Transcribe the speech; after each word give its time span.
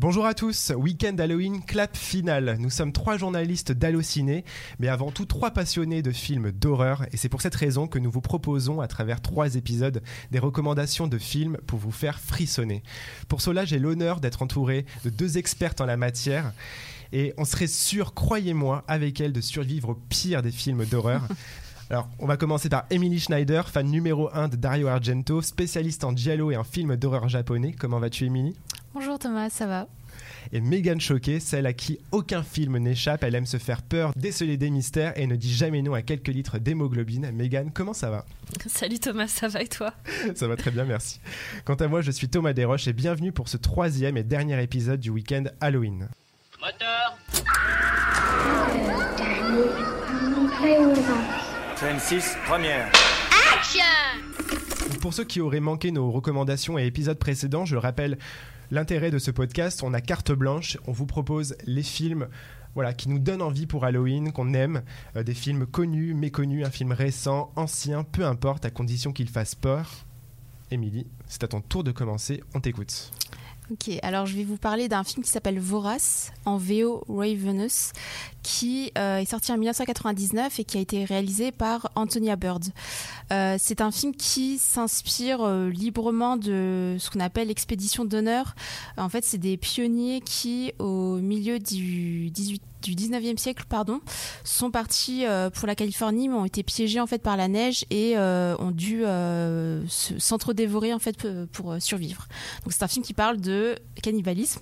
Bonjour 0.00 0.26
à 0.26 0.34
tous, 0.34 0.72
week-end 0.76 1.14
Halloween, 1.20 1.64
clap 1.64 1.96
final. 1.96 2.56
Nous 2.58 2.68
sommes 2.68 2.90
trois 2.90 3.16
journalistes 3.16 3.70
d'Hallociné, 3.70 4.44
mais 4.80 4.88
avant 4.88 5.12
tout 5.12 5.24
trois 5.24 5.52
passionnés 5.52 6.02
de 6.02 6.10
films 6.10 6.50
d'horreur, 6.50 7.06
et 7.12 7.16
c'est 7.16 7.28
pour 7.28 7.40
cette 7.40 7.54
raison 7.54 7.86
que 7.86 8.00
nous 8.00 8.10
vous 8.10 8.20
proposons 8.20 8.80
à 8.80 8.88
travers 8.88 9.20
trois 9.20 9.54
épisodes 9.54 10.02
des 10.32 10.40
recommandations 10.40 11.06
de 11.06 11.16
films 11.16 11.58
pour 11.68 11.78
vous 11.78 11.92
faire 11.92 12.18
frissonner. 12.18 12.82
Pour 13.28 13.40
cela, 13.40 13.64
j'ai 13.64 13.78
l'honneur 13.78 14.18
d'être 14.18 14.42
entouré 14.42 14.84
de 15.04 15.10
deux 15.10 15.38
expertes 15.38 15.80
en 15.80 15.86
la 15.86 15.96
matière, 15.96 16.52
et 17.12 17.32
on 17.38 17.44
serait 17.44 17.68
sûr, 17.68 18.14
croyez-moi, 18.14 18.82
avec 18.88 19.20
elles 19.20 19.32
de 19.32 19.40
survivre 19.40 19.90
au 19.90 19.94
pire 19.94 20.42
des 20.42 20.50
films 20.50 20.84
d'horreur. 20.86 21.22
Alors, 21.90 22.08
on 22.18 22.26
va 22.26 22.36
commencer 22.36 22.68
par 22.68 22.86
Emily 22.90 23.20
Schneider, 23.20 23.68
fan 23.68 23.86
numéro 23.86 24.30
1 24.32 24.48
de 24.48 24.56
Dario 24.56 24.88
Argento, 24.88 25.42
spécialiste 25.42 26.04
en 26.04 26.16
giallo 26.16 26.50
et 26.50 26.56
en 26.56 26.64
film 26.64 26.96
d'horreur 26.96 27.28
japonais. 27.28 27.74
Comment 27.78 28.00
vas-tu, 28.00 28.24
Emily? 28.24 28.56
Bonjour 28.94 29.18
Thomas, 29.18 29.50
ça 29.50 29.66
va? 29.66 29.86
Et 30.52 30.60
Megan 30.60 31.00
Choquet, 31.00 31.40
celle 31.40 31.66
à 31.66 31.72
qui 31.72 31.98
aucun 32.12 32.42
film 32.42 32.78
n'échappe. 32.78 33.22
Elle 33.24 33.34
aime 33.34 33.44
se 33.44 33.58
faire 33.58 33.82
peur, 33.82 34.12
déceler 34.16 34.56
des 34.56 34.70
mystères 34.70 35.12
et 35.18 35.26
ne 35.26 35.36
dit 35.36 35.52
jamais 35.52 35.82
non 35.82 35.94
à 35.94 36.02
quelques 36.02 36.28
litres 36.28 36.58
d'hémoglobine. 36.58 37.30
Megan, 37.32 37.70
comment 37.72 37.92
ça 37.92 38.10
va? 38.10 38.24
Salut 38.66 38.98
Thomas, 38.98 39.26
ça 39.26 39.48
va 39.48 39.60
et 39.62 39.68
toi? 39.68 39.92
Ça 40.34 40.46
va 40.46 40.56
très 40.56 40.70
bien, 40.70 40.84
merci. 40.84 41.20
Quant 41.64 41.74
à 41.74 41.88
moi, 41.88 42.00
je 42.02 42.10
suis 42.10 42.28
Thomas 42.28 42.52
Desroches 42.52 42.88
et 42.88 42.92
bienvenue 42.92 43.32
pour 43.32 43.48
ce 43.48 43.56
troisième 43.56 44.16
et 44.16 44.22
dernier 44.22 44.62
épisode 44.62 45.00
du 45.00 45.10
week-end 45.10 45.44
Halloween. 45.60 46.08
Moteur 46.60 47.18
Scène 51.76 51.98
6, 51.98 52.36
première. 52.46 52.86
Action 53.52 53.80
Pour 55.00 55.12
ceux 55.12 55.24
qui 55.24 55.40
auraient 55.40 55.60
manqué 55.60 55.90
nos 55.90 56.10
recommandations 56.10 56.78
et 56.78 56.86
épisodes 56.86 57.18
précédents, 57.18 57.64
je 57.64 57.74
le 57.74 57.80
rappelle, 57.80 58.18
l'intérêt 58.70 59.10
de 59.10 59.18
ce 59.18 59.32
podcast, 59.32 59.82
on 59.82 59.92
a 59.92 60.00
carte 60.00 60.30
blanche, 60.30 60.78
on 60.86 60.92
vous 60.92 61.06
propose 61.06 61.56
les 61.66 61.82
films 61.82 62.28
voilà, 62.74 62.92
qui 62.92 63.08
nous 63.08 63.18
donnent 63.18 63.42
envie 63.42 63.66
pour 63.66 63.84
Halloween, 63.84 64.30
qu'on 64.32 64.54
aime, 64.54 64.82
euh, 65.16 65.24
des 65.24 65.34
films 65.34 65.66
connus, 65.66 66.14
méconnus, 66.14 66.64
un 66.64 66.70
film 66.70 66.92
récent, 66.92 67.52
ancien, 67.56 68.04
peu 68.04 68.24
importe, 68.24 68.64
à 68.64 68.70
condition 68.70 69.12
qu'il 69.12 69.28
fasse 69.28 69.54
peur. 69.54 69.90
Émilie, 70.70 71.06
c'est 71.26 71.44
à 71.44 71.48
ton 71.48 71.60
tour 71.60 71.82
de 71.82 71.90
commencer, 71.90 72.42
on 72.54 72.60
t'écoute. 72.60 73.10
Ok, 73.70 73.90
alors 74.02 74.26
je 74.26 74.36
vais 74.36 74.44
vous 74.44 74.58
parler 74.58 74.88
d'un 74.88 75.04
film 75.04 75.24
qui 75.24 75.30
s'appelle 75.30 75.58
Vorace, 75.58 76.32
en 76.44 76.58
VO 76.58 77.02
Ravenous, 77.08 77.92
qui 78.42 78.92
euh, 78.98 79.18
est 79.18 79.24
sorti 79.24 79.52
en 79.52 79.56
1999 79.56 80.60
et 80.60 80.64
qui 80.64 80.76
a 80.76 80.80
été 80.82 81.06
réalisé 81.06 81.50
par 81.50 81.90
Antonia 81.94 82.36
Bird. 82.36 82.62
Euh, 83.32 83.56
c'est 83.58 83.80
un 83.80 83.90
film 83.90 84.14
qui 84.14 84.58
s'inspire 84.58 85.40
euh, 85.40 85.70
librement 85.70 86.36
de 86.36 86.96
ce 86.98 87.08
qu'on 87.08 87.20
appelle 87.20 87.48
l'expédition 87.48 88.04
d'honneur. 88.04 88.54
En 88.98 89.08
fait, 89.08 89.24
c'est 89.24 89.38
des 89.38 89.56
pionniers 89.56 90.20
qui, 90.20 90.74
au 90.78 91.16
milieu 91.16 91.58
du 91.58 92.28
18 92.30 92.60
du 92.84 92.94
19e 92.94 93.36
siècle, 93.36 93.64
pardon, 93.68 94.00
sont 94.44 94.70
partis 94.70 95.24
pour 95.54 95.66
la 95.66 95.74
Californie, 95.74 96.28
mais 96.28 96.34
ont 96.34 96.44
été 96.44 96.62
piégés 96.62 97.00
en 97.00 97.06
fait 97.06 97.22
par 97.22 97.36
la 97.36 97.48
neige 97.48 97.84
et 97.90 98.16
ont 98.18 98.70
dû 98.70 99.04
s'entre-dévorer 99.88 100.92
en 100.92 100.98
fait 100.98 101.26
pour 101.52 101.76
survivre. 101.80 102.26
Donc 102.64 102.72
c'est 102.72 102.82
un 102.82 102.88
film 102.88 103.04
qui 103.04 103.14
parle 103.14 103.40
de 103.40 103.76
cannibalisme, 104.02 104.60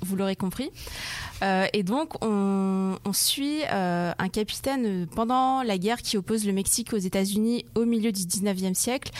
vous 0.00 0.16
l'aurez 0.16 0.36
compris. 0.36 0.70
et 1.42 1.82
donc 1.82 2.14
on, 2.22 3.12
suit 3.12 3.62
euh, 3.70 4.12
un 4.18 4.28
capitaine 4.28 5.06
pendant 5.06 5.62
la 5.62 5.78
guerre 5.78 6.02
qui 6.02 6.16
oppose 6.16 6.46
le 6.46 6.52
Mexique 6.52 6.92
aux 6.92 6.98
États-Unis 6.98 7.64
au 7.74 7.84
milieu 7.84 8.12
du 8.12 8.22
19e 8.22 8.74
siècle. 8.74 9.12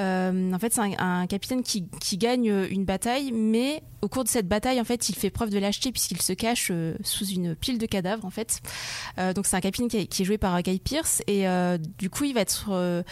Euh, 0.00 0.52
en 0.52 0.58
fait, 0.58 0.72
c'est 0.72 0.80
un, 0.80 1.26
capitaine 1.26 1.62
qui, 1.62 1.88
gagne 2.16 2.66
une 2.70 2.84
bataille, 2.84 3.32
mais 3.32 3.82
au 4.02 4.08
cours 4.08 4.24
de 4.24 4.28
cette 4.28 4.48
bataille, 4.48 4.80
en 4.80 4.84
fait, 4.84 5.08
il 5.08 5.14
fait 5.14 5.30
preuve 5.30 5.50
de 5.50 5.58
lâcheté 5.58 5.92
puisqu'il 5.92 6.20
se 6.20 6.32
cache 6.32 6.68
euh, 6.70 6.94
sous 7.02 7.26
une 7.26 7.54
pile 7.64 7.78
de 7.78 7.86
cadavres, 7.86 8.24
en 8.24 8.30
fait. 8.30 8.60
donc, 9.34 9.46
c'est 9.46 9.56
un 9.56 9.60
capitaine 9.60 9.88
qui, 9.88 10.22
est 10.22 10.24
joué 10.24 10.38
par 10.38 10.60
Guy 10.62 10.78
Pierce 10.78 11.22
et 11.26 11.46
du 11.98 12.10
coup, 12.10 12.24
il 12.24 12.34
va 12.34 12.40
être 12.40 13.04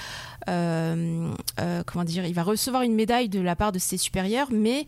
comment 0.47 2.05
dire, 2.05 2.27
il 2.27 2.35
va 2.35 2.43
recevoir 2.43 2.83
une 2.83 2.95
médaille 2.95 3.29
de 3.29 3.41
la 3.41 3.57
part 3.57 3.73
de 3.73 3.79
ses 3.79 3.97
supérieurs, 3.97 4.49
mais 4.51 4.87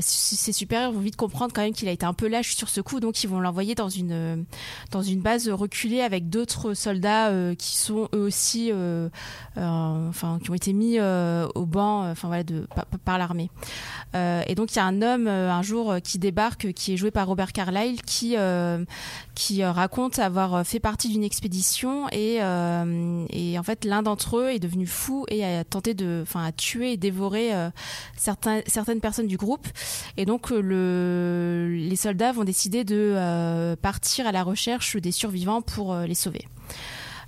ses 0.00 0.52
supérieurs 0.52 0.92
vont 0.92 1.00
vite 1.00 1.16
comprendre 1.16 1.52
quand 1.54 1.62
même 1.62 1.72
qu'il 1.72 1.88
a 1.88 1.92
été 1.92 2.06
un 2.06 2.14
peu 2.14 2.28
lâche 2.28 2.56
sur 2.56 2.68
ce 2.68 2.80
coup, 2.80 3.00
donc 3.00 3.22
ils 3.22 3.28
vont 3.28 3.40
l'envoyer 3.40 3.74
dans 3.74 3.88
une 3.88 4.12
euh, 4.12 4.36
dans 4.90 5.02
une 5.02 5.20
base 5.20 5.48
reculée 5.48 6.00
avec 6.00 6.28
d'autres 6.28 6.74
soldats 6.74 7.28
euh, 7.28 7.54
qui 7.54 7.76
sont 7.76 8.08
eux 8.14 8.22
aussi, 8.22 8.70
euh, 8.72 9.08
enfin, 9.56 10.38
qui 10.42 10.50
ont 10.50 10.54
été 10.54 10.72
mis 10.72 10.98
au 11.00 11.66
banc, 11.66 12.10
enfin 12.10 12.28
voilà, 12.28 12.44
de, 12.44 12.66
par, 13.04 13.18
l'armée. 13.18 13.50
et 14.14 14.54
donc 14.54 14.72
il 14.72 14.76
y 14.76 14.78
a 14.78 14.84
un 14.84 15.02
homme 15.02 15.26
un 15.26 15.62
jour 15.62 15.94
qui 16.02 16.18
débarque, 16.18 16.72
qui 16.72 16.94
est 16.94 16.96
joué 16.96 17.10
par 17.10 17.26
Robert 17.26 17.52
Carlyle, 17.52 18.02
qui 18.02 18.36
qui 19.34 19.64
raconte 19.64 20.18
avoir 20.18 20.66
fait 20.66 20.80
partie 20.80 21.08
d'une 21.08 21.24
expédition 21.24 22.08
et, 22.10 22.42
en 22.42 23.62
fait 23.62 23.84
l'un 23.84 24.02
d'entre 24.02 24.38
eux 24.38 24.50
est 24.50 24.58
devenu 24.58 24.86
fou 24.86 25.24
et 25.28 25.44
a 25.44 25.64
tenté 25.64 25.94
de, 25.94 26.20
enfin, 26.22 26.44
a 26.44 26.52
tué 26.52 26.92
et 26.92 26.96
dévoré 26.96 27.50
certains, 28.16 28.60
certaines 28.66 29.00
personnes 29.00 29.26
du 29.26 29.36
groupe. 29.36 29.66
Et 30.16 30.24
donc 30.24 30.50
le, 30.50 31.68
les 31.70 31.96
soldats 31.96 32.32
vont 32.32 32.44
décider 32.44 32.84
de 32.84 33.74
partir 33.76 34.26
à 34.26 34.32
la 34.32 34.42
recherche 34.42 34.96
des 34.96 35.12
survivants 35.12 35.62
pour 35.62 35.92
euh, 35.92 36.06
les 36.06 36.14
sauver. 36.14 36.46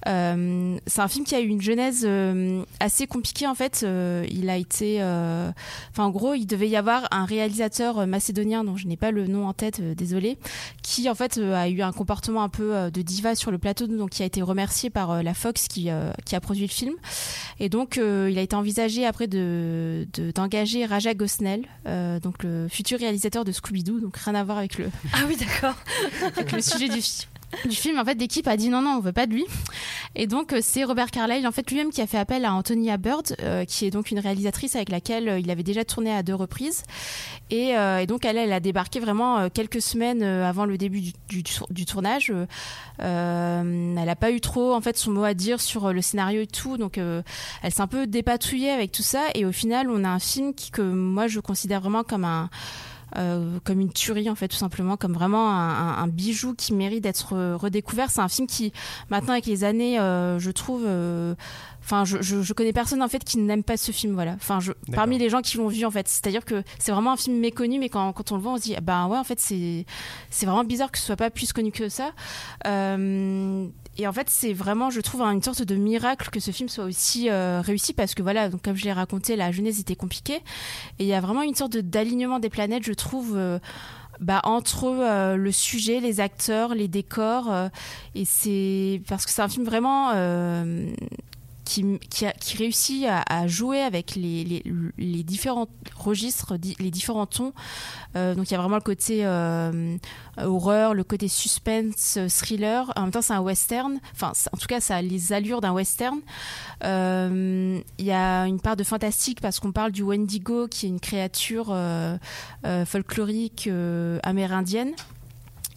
Euh, 0.07 0.79
c'est 0.87 1.01
un 1.01 1.09
film 1.09 1.25
qui 1.25 1.35
a 1.35 1.41
eu 1.41 1.47
une 1.47 1.63
genèse 1.63 2.05
euh, 2.07 2.63
assez 2.81 3.07
compliquée 3.07 3.47
en 3.47 3.55
fait. 3.55 3.87
il 4.31 4.51
a 4.51 4.57
été, 4.57 5.03
enfin 5.03 6.05
en 6.05 6.11
gros, 6.11 6.35
il 6.35 6.47
devait 6.47 6.69
y 6.69 6.77
avoir 6.77 7.09
un 7.11 7.25
réalisateur 7.25 8.07
macédonien 8.07 8.65
dont 8.65 8.77
je 8.77 8.87
n'ai 8.87 8.97
pas 8.97 9.11
le 9.11 9.27
nom 9.27 9.47
en 9.47 9.53
tête, 9.53 9.81
désolé, 9.81 10.39
qui 10.83 11.09
en 11.09 11.15
fait 11.15 11.39
a 11.39 11.69
eu 11.69 11.83
un 11.83 11.93
comportement 11.93 12.43
un 12.43 12.49
peu 12.49 12.91
de 12.91 13.03
diva 13.03 13.35
sur 13.35 13.51
le 13.51 13.59
plateau, 13.59 13.87
donc 13.87 14.11
qui 14.11 14.23
a 14.23 14.27
été 14.27 14.43
remercié 14.43 14.91
par 14.91 15.23
la 15.23 15.35
Fox 15.35 15.69
qui, 15.69 15.89
qui 16.25 16.37
a 16.37 16.41
produit 16.41 16.67
le 16.67 16.73
film. 16.73 16.95
Et 17.61 17.69
donc 17.69 17.97
il 17.97 18.39
a 18.39 18.43
été 18.43 18.57
envisagé 18.57 19.07
après 19.07 19.27
de 19.27 20.07
d'engager 20.35 20.85
Raja 20.87 21.15
Gosnell, 21.15 21.67
donc 22.23 22.43
le 22.43 22.69
futur 22.69 22.99
réalisateur 22.99 23.45
de 23.45 23.53
Scooby-Doo, 23.53 24.01
donc 24.01 24.17
rien 24.17 24.35
à 24.35 24.45
voir 24.45 24.59
avec 24.59 24.79
le. 24.79 24.91
Ah 25.13 25.21
oui, 25.29 25.37
d'accord. 25.37 25.77
avec 26.37 26.53
le 26.53 26.61
sujet 26.61 26.89
du 26.89 27.01
film 27.01 27.29
du 27.65 27.77
film, 27.77 27.99
en 27.99 28.05
fait, 28.05 28.15
l'équipe 28.15 28.47
a 28.49 28.57
dit 28.57 28.69
non, 28.69 28.83
non, 28.83 28.97
on 28.97 29.01
veut 29.01 29.13
pas 29.13 29.27
de 29.27 29.33
lui. 29.33 29.45
Et 30.17 30.27
donc, 30.27 30.53
euh, 30.53 30.61
c'est 30.63 30.85
Robert 30.85 31.11
Carlyle, 31.11 31.47
en 31.47 31.53
fait, 31.53 31.69
lui-même 31.71 31.91
qui 31.91 32.01
a 32.01 32.07
fait 32.07 32.19
appel 32.19 32.45
à 32.45 32.55
Antonia 32.55 32.97
Bird, 32.97 33.37
euh, 33.41 33.65
qui 33.65 33.87
est 33.87 33.91
donc 33.91 34.11
une 34.11 34.19
réalisatrice 34.19 34.77
avec 34.77 34.91
laquelle 34.91 35.29
euh, 35.29 35.39
il 35.39 35.51
avait 35.51 35.63
déjà 35.63 35.85
tourné 35.85 36.15
à 36.15 36.23
deux 36.23 36.35
reprises. 36.35 36.83
Et, 37.51 37.75
donc, 38.09 38.25
elle, 38.25 38.37
elle 38.37 38.53
a 38.53 38.59
débarqué 38.59 38.99
vraiment 38.99 39.49
quelques 39.49 39.81
semaines 39.81 40.25
avant 40.25 40.65
le 40.65 40.77
début 40.77 41.03
du, 41.29 41.85
tournage. 41.85 42.33
elle 42.99 43.95
n'a 43.95 44.17
pas 44.17 44.33
eu 44.33 44.41
trop, 44.41 44.75
en 44.75 44.81
fait, 44.81 44.97
son 44.97 45.13
mot 45.13 45.23
à 45.23 45.35
dire 45.35 45.61
sur 45.61 45.93
le 45.93 46.03
scénario 46.03 46.41
et 46.41 46.47
tout. 46.49 46.79
Donc, 46.79 46.99
elle 46.99 47.73
s'est 47.73 47.81
un 47.81 47.87
peu 47.87 48.09
dépatouillée 48.09 48.71
avec 48.71 48.91
tout 48.91 49.03
ça. 49.03 49.27
Et 49.35 49.45
au 49.45 49.53
final, 49.53 49.89
on 49.89 50.03
a 50.03 50.09
un 50.09 50.19
film 50.19 50.53
que 50.73 50.83
moi, 50.83 51.29
je 51.29 51.39
considère 51.39 51.81
vraiment 51.81 52.03
comme 52.03 52.25
un 52.25 52.51
euh, 53.17 53.59
comme 53.65 53.81
une 53.81 53.93
tuerie 53.93 54.29
en 54.29 54.35
fait 54.35 54.49
tout 54.49 54.57
simplement 54.57 54.97
comme 54.97 55.13
vraiment 55.13 55.51
un, 55.51 56.07
bijou 56.09 56.55
qui 56.55 56.75
mérite 56.75 57.03
d'être 57.03 57.55
redécouvert. 57.55 58.11
C'est 58.11 58.21
un 58.21 58.29
film 58.29 58.47
qui 58.47 58.73
maintenant 59.11 59.33
avec 59.33 59.47
les 59.47 59.65
années 59.65 59.99
euh, 59.99 60.39
je 60.39 60.51
trouve 60.51 60.85
euh, 60.87 61.35
enfin 61.81 62.05
je, 62.05 62.21
je, 62.21 62.53
connais 62.53 62.73
personne 62.73 63.03
en 63.03 63.09
fait 63.09 63.25
qui 63.25 63.39
n'aime 63.39 63.63
pas 63.63 63.77
ce 63.77 63.93
film 63.93 64.15
voilà. 64.15 64.33
Enfin 64.35 64.61
je, 64.61 64.73
parmi 64.93 65.19
les 65.19 65.29
gens 65.29 65.41
qui 65.41 65.57
l'ont 65.57 65.69
vu 65.69 65.85
en 65.85 65.91
fait. 65.91 66.09
C'est 66.09 66.27
à 66.27 66.31
dire 66.31 66.45
que 66.45 66.63
c'est 66.79 66.93
vraiment 66.93 67.13
un 67.13 67.17
film 67.17 67.39
méconnu 67.39 67.79
mais 67.79 67.89
quand, 67.89 68.13
quand 68.13 68.33
on 68.33 68.37
le 68.37 68.43
voit 68.43 68.53
on 68.53 68.57
se 68.57 68.63
dit 68.63 68.77
bah 68.83 69.07
ouais 69.07 69.19
en 69.19 69.25
fait 69.25 69.41
c'est 69.41 69.87
c'est 70.31 70.47
vraiment 70.47 70.65
bizarre 70.65 70.91
que 70.91 70.99
ce 70.99 71.05
soit 71.05 71.17
pas 71.17 71.31
plus 71.31 71.53
connu 71.53 71.73
que 71.73 71.89
ça. 71.89 72.13
Euh, 72.67 73.67
et 73.97 74.07
en 74.07 74.13
fait, 74.13 74.29
c'est 74.29 74.53
vraiment, 74.53 74.91
je 74.91 75.01
trouve, 75.01 75.23
une 75.23 75.43
sorte 75.43 75.63
de 75.63 75.77
miracle 75.77 76.31
que 76.31 76.41
ce 76.41 76.51
film 76.51 76.69
soit 76.69 76.85
aussi 76.85 77.31
euh, 77.31 77.61
réussi 77.61 77.93
parce 77.93 78.15
que 78.15 78.23
voilà, 78.23 78.49
donc 78.49 78.63
comme 78.63 78.77
je 78.77 78.85
l'ai 78.85 78.93
raconté, 78.93 79.37
la 79.37 79.53
jeunesse 79.53 79.79
était 79.81 79.97
compliquée 79.97 80.41
et 80.99 81.05
il 81.05 81.07
y 81.07 81.15
a 81.15 81.21
vraiment 81.21 81.43
une 81.43 81.55
sorte 81.55 81.77
d'alignement 81.77 82.39
des 82.39 82.51
planètes, 82.51 82.85
je 82.85 82.93
trouve. 82.93 83.35
Euh, 83.37 83.59
bah, 84.21 84.41
entre 84.45 84.85
euh, 84.85 85.35
le 85.35 85.51
sujet, 85.51 85.99
les 85.99 86.21
acteurs, 86.21 86.73
les 86.77 86.87
décors, 86.87 87.53
et 88.15 88.25
c'est 88.25 89.03
parce 89.09 89.27
que 89.27 89.33
c'est 89.33 89.43
un 89.43 89.49
film 89.49 89.65
vraiment 89.65 90.13
qui, 91.65 92.57
réussit 92.57 93.07
à, 93.09 93.47
jouer 93.47 93.81
avec 93.81 94.15
les, 94.17 94.63
différents 95.25 95.69
registres, 95.97 96.57
les 96.79 96.91
différents 96.91 97.27
tons. 97.27 97.53
Euh, 98.17 98.35
donc 98.35 98.51
il 98.51 98.53
y 98.53 98.55
a 98.55 98.59
vraiment 98.59 98.77
le 98.77 98.83
côté 98.83 99.25
euh, 99.25 99.97
horreur, 100.39 100.95
le 100.95 101.05
côté 101.05 101.29
suspense, 101.29 102.19
thriller. 102.29 102.93
En 102.97 103.03
même 103.03 103.11
temps, 103.11 103.23
c'est 103.23 103.33
un 103.33 103.41
western. 103.41 103.99
Enfin, 104.13 104.33
en 104.53 104.57
tout 104.57 104.67
cas, 104.67 104.81
ça 104.81 104.97
a 104.97 105.03
les 105.03 105.33
allures 105.33 105.61
d'un 105.61 105.73
western. 105.73 106.21
Euh, 106.85 107.81
il 107.99 108.05
y 108.05 108.13
a 108.13 108.47
une 108.47 108.61
part 108.61 108.77
de 108.77 108.85
fantastique 108.85 109.41
parce 109.41 109.61
qu'on 109.61 109.73
parle 109.73 109.93
du 109.93 110.03
Wendigo, 110.03 110.69
qui 110.69 110.87
est 110.87 110.91
une 110.91 111.01
créature 111.01 111.75
folklorique 112.87 113.69
amérindienne 114.23 114.93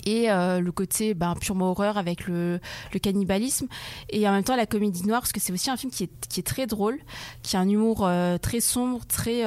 et 0.08 0.32
euh, 0.32 0.62
le 0.62 0.72
côté 0.72 1.14
ben, 1.14 1.36
purement 1.36 1.72
horreur 1.72 1.98
avec 1.98 2.28
le, 2.28 2.60
cannibalisme. 3.02 3.68
Et 4.10 4.28
en 4.28 4.32
même 4.32 4.44
temps 4.44 4.56
la 4.56 4.66
comédie 4.66 5.06
noire 5.06 5.22
parce 5.22 5.34
que 5.34 5.40
c'est 5.40 5.52
aussi 5.52 5.70
un 5.70 5.78
film 5.78 5.92
qui 5.92 6.04
est, 6.04 6.48
très 6.48 6.66
drôle 6.66 6.98
qui 7.44 7.58
a 7.58 7.60
un 7.60 7.68
humour 7.68 8.08
euh, 8.08 8.38
très 8.38 8.62
sombre 8.62 9.06
très 9.06 9.44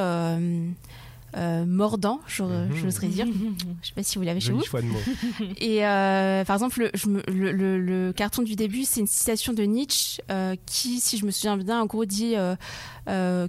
euh, 1.36 1.64
mordant, 1.66 2.20
j'aurais- 2.26 2.66
Mhm. 2.66 2.74
j'oserais 2.76 3.06
dire. 3.08 3.26
Je 3.82 3.88
sais 3.88 3.94
pas 3.94 4.02
si 4.02 4.18
vous 4.18 4.24
l'avez 4.24 4.40
chez 4.40 4.52
vous. 4.52 4.62
choix 4.64 4.82
de 4.82 4.86
mots. 4.86 4.98
Et 5.58 5.86
euh, 5.86 6.44
par 6.44 6.56
exemple, 6.56 6.80
le, 6.80 6.90
je 6.94 7.08
me- 7.08 7.22
le, 7.28 7.52
le- 7.52 7.78
le 7.80 8.12
carton 8.12 8.42
du 8.42 8.56
début, 8.56 8.84
c'est 8.84 9.00
une 9.00 9.06
citation 9.06 9.52
de 9.52 9.62
Nietzsche 9.62 10.20
euh, 10.30 10.56
qui, 10.66 11.00
si 11.00 11.18
je 11.18 11.24
me 11.26 11.30
souviens 11.30 11.56
bien, 11.56 11.80
en 11.80 11.86
gros 11.86 12.04
dit 12.04 12.34
euh, 12.36 12.56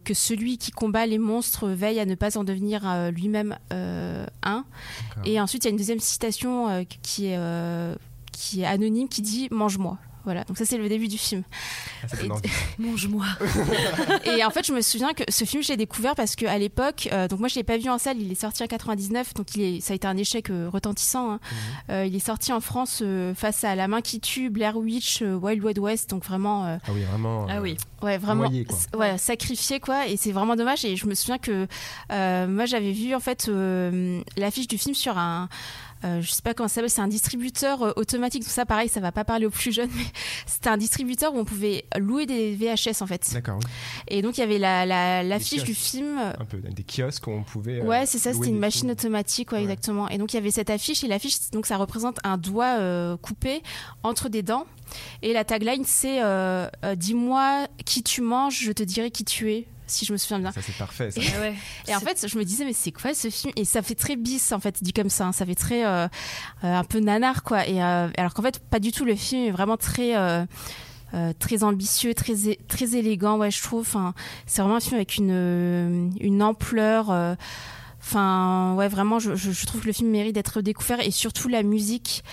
que 0.03 0.13
celui 0.13 0.57
qui 0.57 0.71
combat 0.71 1.05
les 1.05 1.17
monstres 1.17 1.67
veille 1.69 1.99
à 1.99 2.05
ne 2.05 2.15
pas 2.15 2.37
en 2.37 2.43
devenir 2.43 2.83
lui-même 3.11 3.57
un. 3.71 4.65
Et 5.25 5.39
ensuite, 5.39 5.63
il 5.63 5.67
y 5.67 5.69
a 5.69 5.71
une 5.71 5.77
deuxième 5.77 5.99
citation 5.99 6.85
qui, 7.03 7.27
est, 7.27 7.37
qui 8.31 8.61
est 8.61 8.65
anonyme 8.65 9.07
qui 9.07 9.21
dit 9.21 9.47
Mange-moi. 9.51 9.97
Voilà, 10.23 10.43
donc 10.43 10.57
ça 10.57 10.65
c'est 10.65 10.77
le 10.77 10.87
début 10.89 11.07
du 11.07 11.17
film. 11.17 11.43
Ah, 12.03 12.07
Et-. 12.23 12.49
Mange-moi. 12.81 13.25
Et 14.25 14.43
en 14.45 14.49
fait, 14.51 14.65
je 14.65 14.73
me 14.73 14.81
souviens 14.81 15.13
que 15.13 15.23
ce 15.29 15.45
film, 15.45 15.63
je 15.63 15.69
l'ai 15.69 15.77
découvert 15.77 16.15
parce 16.15 16.35
qu'à 16.35 16.57
l'époque, 16.57 17.09
euh, 17.11 17.27
donc 17.27 17.39
moi 17.39 17.47
je 17.47 17.55
l'ai 17.55 17.63
pas 17.63 17.77
vu 17.77 17.89
en 17.89 17.97
salle, 17.97 18.17
il 18.21 18.31
est 18.31 18.35
sorti 18.39 18.63
en 18.63 18.67
99, 18.67 19.33
donc 19.33 19.55
il 19.55 19.61
est, 19.61 19.81
ça 19.81 19.93
a 19.93 19.95
été 19.95 20.07
un 20.07 20.17
échec 20.17 20.49
euh, 20.49 20.69
retentissant. 20.71 21.31
hein. 21.33 21.39
Euh, 21.89 22.05
il 22.05 22.15
est 22.15 22.19
sorti 22.25 22.53
en 22.53 22.59
France 22.61 22.99
euh, 23.01 23.33
face 23.33 23.63
à 23.63 23.75
La 23.75 23.87
main 23.87 24.01
qui 24.01 24.19
tue, 24.19 24.49
Blair 24.49 24.77
Witch, 24.77 25.21
euh, 25.21 25.35
Wild 25.35 25.63
Wild 25.63 25.79
West, 25.79 26.09
donc 26.09 26.23
vraiment, 26.25 26.65
euh, 26.65 26.77
Ah 26.87 26.91
oui, 26.93 27.01
vraiment. 27.03 27.47
Ah 27.49 27.61
oui. 27.61 27.77
ouais, 28.03 28.17
vraiment, 28.17 28.43
Noyé, 28.43 28.65
quoi. 28.65 28.77
s- 28.77 28.87
ouais, 28.97 29.17
sacrifié 29.17 29.79
quoi. 29.79 30.07
Et 30.07 30.17
c'est 30.17 30.31
vraiment 30.31 30.55
dommage. 30.55 30.85
Et 30.85 30.95
je 30.95 31.07
me 31.07 31.15
souviens 31.15 31.37
que 31.39 31.67
euh, 32.11 32.47
moi 32.47 32.65
j'avais 32.65 32.91
vu 32.91 33.15
en 33.15 33.19
fait 33.19 33.47
euh, 33.49 34.21
l'affiche 34.37 34.67
du 34.67 34.77
film 34.77 34.93
sur 34.95 35.17
un 35.17 35.49
euh, 36.03 36.21
je 36.21 36.31
sais 36.31 36.41
pas 36.41 36.53
comment 36.53 36.67
ça 36.67 36.75
s'appelle, 36.75 36.89
c'est 36.89 37.01
un 37.01 37.07
distributeur 37.07 37.81
euh, 37.83 37.91
automatique. 37.95 38.43
Tout 38.43 38.49
ça, 38.49 38.65
pareil, 38.65 38.89
ça 38.89 38.99
va 38.99 39.11
pas 39.11 39.23
parler 39.23 39.45
aux 39.45 39.49
plus 39.51 39.71
jeunes, 39.71 39.89
mais 39.95 40.03
c'était 40.45 40.69
un 40.69 40.77
distributeur 40.77 41.33
où 41.33 41.37
on 41.39 41.45
pouvait 41.45 41.85
louer 41.97 42.25
des 42.25 42.55
VHS 42.55 43.01
en 43.01 43.07
fait. 43.07 43.29
D'accord, 43.33 43.57
oui. 43.63 43.69
Et 44.07 44.21
donc 44.21 44.37
il 44.37 44.41
y 44.41 44.43
avait 44.43 44.57
la- 44.59 44.85
la- 44.85 45.23
l'affiche 45.23 45.63
du 45.63 45.73
film. 45.75 46.17
Un 46.17 46.45
peu 46.45 46.57
des 46.57 46.83
kiosques 46.83 47.27
où 47.27 47.31
on 47.31 47.43
pouvait. 47.43 47.81
euh, 47.81 47.85
Ouais, 47.85 48.05
c'est 48.05 48.17
ça, 48.19 48.33
c'était 48.33 48.47
une 48.49 48.59
machine 48.59 48.81
films. 48.81 48.91
automatique, 48.91 49.51
ouais, 49.51 49.57
Ouais. 49.59 49.63
exactement. 49.63 50.09
Et 50.09 50.17
donc 50.17 50.33
il 50.33 50.37
y 50.37 50.39
avait 50.39 50.51
cette 50.51 50.69
affiche, 50.69 51.03
et 51.03 51.07
l'affiche, 51.07 51.51
donc 51.51 51.65
ça 51.65 51.77
représente 51.77 52.17
un 52.23 52.37
doigt 52.37 52.77
euh, 52.79 53.17
coupé 53.17 53.61
entre 54.03 54.29
des 54.29 54.41
dents. 54.43 54.65
Et 55.21 55.31
la 55.31 55.45
tagline, 55.45 55.83
c'est 55.85 56.21
euh, 56.21 56.67
euh, 56.83 56.95
Dis-moi 56.95 57.67
qui 57.85 58.03
tu 58.03 58.21
manges, 58.21 58.59
je 58.59 58.71
te 58.73 58.83
dirai 58.83 59.09
qui 59.09 59.23
tu 59.23 59.51
es, 59.51 59.67
si 59.91 60.05
je 60.05 60.11
me 60.13 60.17
souviens 60.17 60.39
bien. 60.39 60.51
Ça, 60.51 60.61
c'est 60.61 60.75
parfait. 60.77 61.11
Ça. 61.11 61.21
Ah 61.35 61.39
ouais. 61.41 61.53
Et 61.87 61.95
en 61.95 61.99
fait, 61.99 62.25
je 62.27 62.37
me 62.37 62.43
disais, 62.45 62.65
mais 62.65 62.73
c'est 62.73 62.91
quoi 62.91 63.13
ce 63.13 63.29
film? 63.29 63.53
Et 63.55 63.65
ça 63.65 63.81
fait 63.81 63.95
très 63.95 64.15
bis, 64.15 64.51
en 64.51 64.59
fait, 64.59 64.81
dit 64.83 64.93
comme 64.93 65.09
ça. 65.09 65.25
hein. 65.27 65.31
Ça 65.31 65.45
fait 65.45 65.55
très. 65.55 65.85
euh, 65.85 66.07
euh, 66.63 66.75
un 66.75 66.83
peu 66.83 66.99
nanar, 66.99 67.43
quoi. 67.43 67.67
Et, 67.67 67.83
euh, 67.83 68.09
alors 68.17 68.33
qu'en 68.33 68.41
fait, 68.41 68.59
pas 68.59 68.79
du 68.79 68.91
tout. 68.91 69.05
Le 69.05 69.15
film 69.15 69.43
est 69.47 69.51
vraiment 69.51 69.77
très. 69.77 70.15
euh, 70.17 70.45
euh, 71.13 71.33
très 71.37 71.63
ambitieux, 71.65 72.13
très, 72.13 72.33
très 72.69 72.95
élégant, 72.95 73.37
ouais, 73.37 73.51
je 73.51 73.61
trouve. 73.61 73.81
Enfin, 73.81 74.13
c'est 74.45 74.61
vraiment 74.61 74.77
un 74.77 74.79
film 74.79 74.95
avec 74.95 75.17
une, 75.17 76.13
une 76.21 76.41
ampleur. 76.41 77.11
euh, 77.11 77.35
Enfin, 78.03 78.73
ouais, 78.77 78.87
vraiment, 78.87 79.19
je, 79.19 79.35
je- 79.35 79.51
je 79.51 79.65
trouve 79.65 79.81
que 79.81 79.87
le 79.87 79.93
film 79.93 80.09
mérite 80.09 80.33
d'être 80.35 80.61
découvert 80.61 80.99
et 81.01 81.11
surtout 81.11 81.47
la 81.47 81.63
musique. 81.63 82.23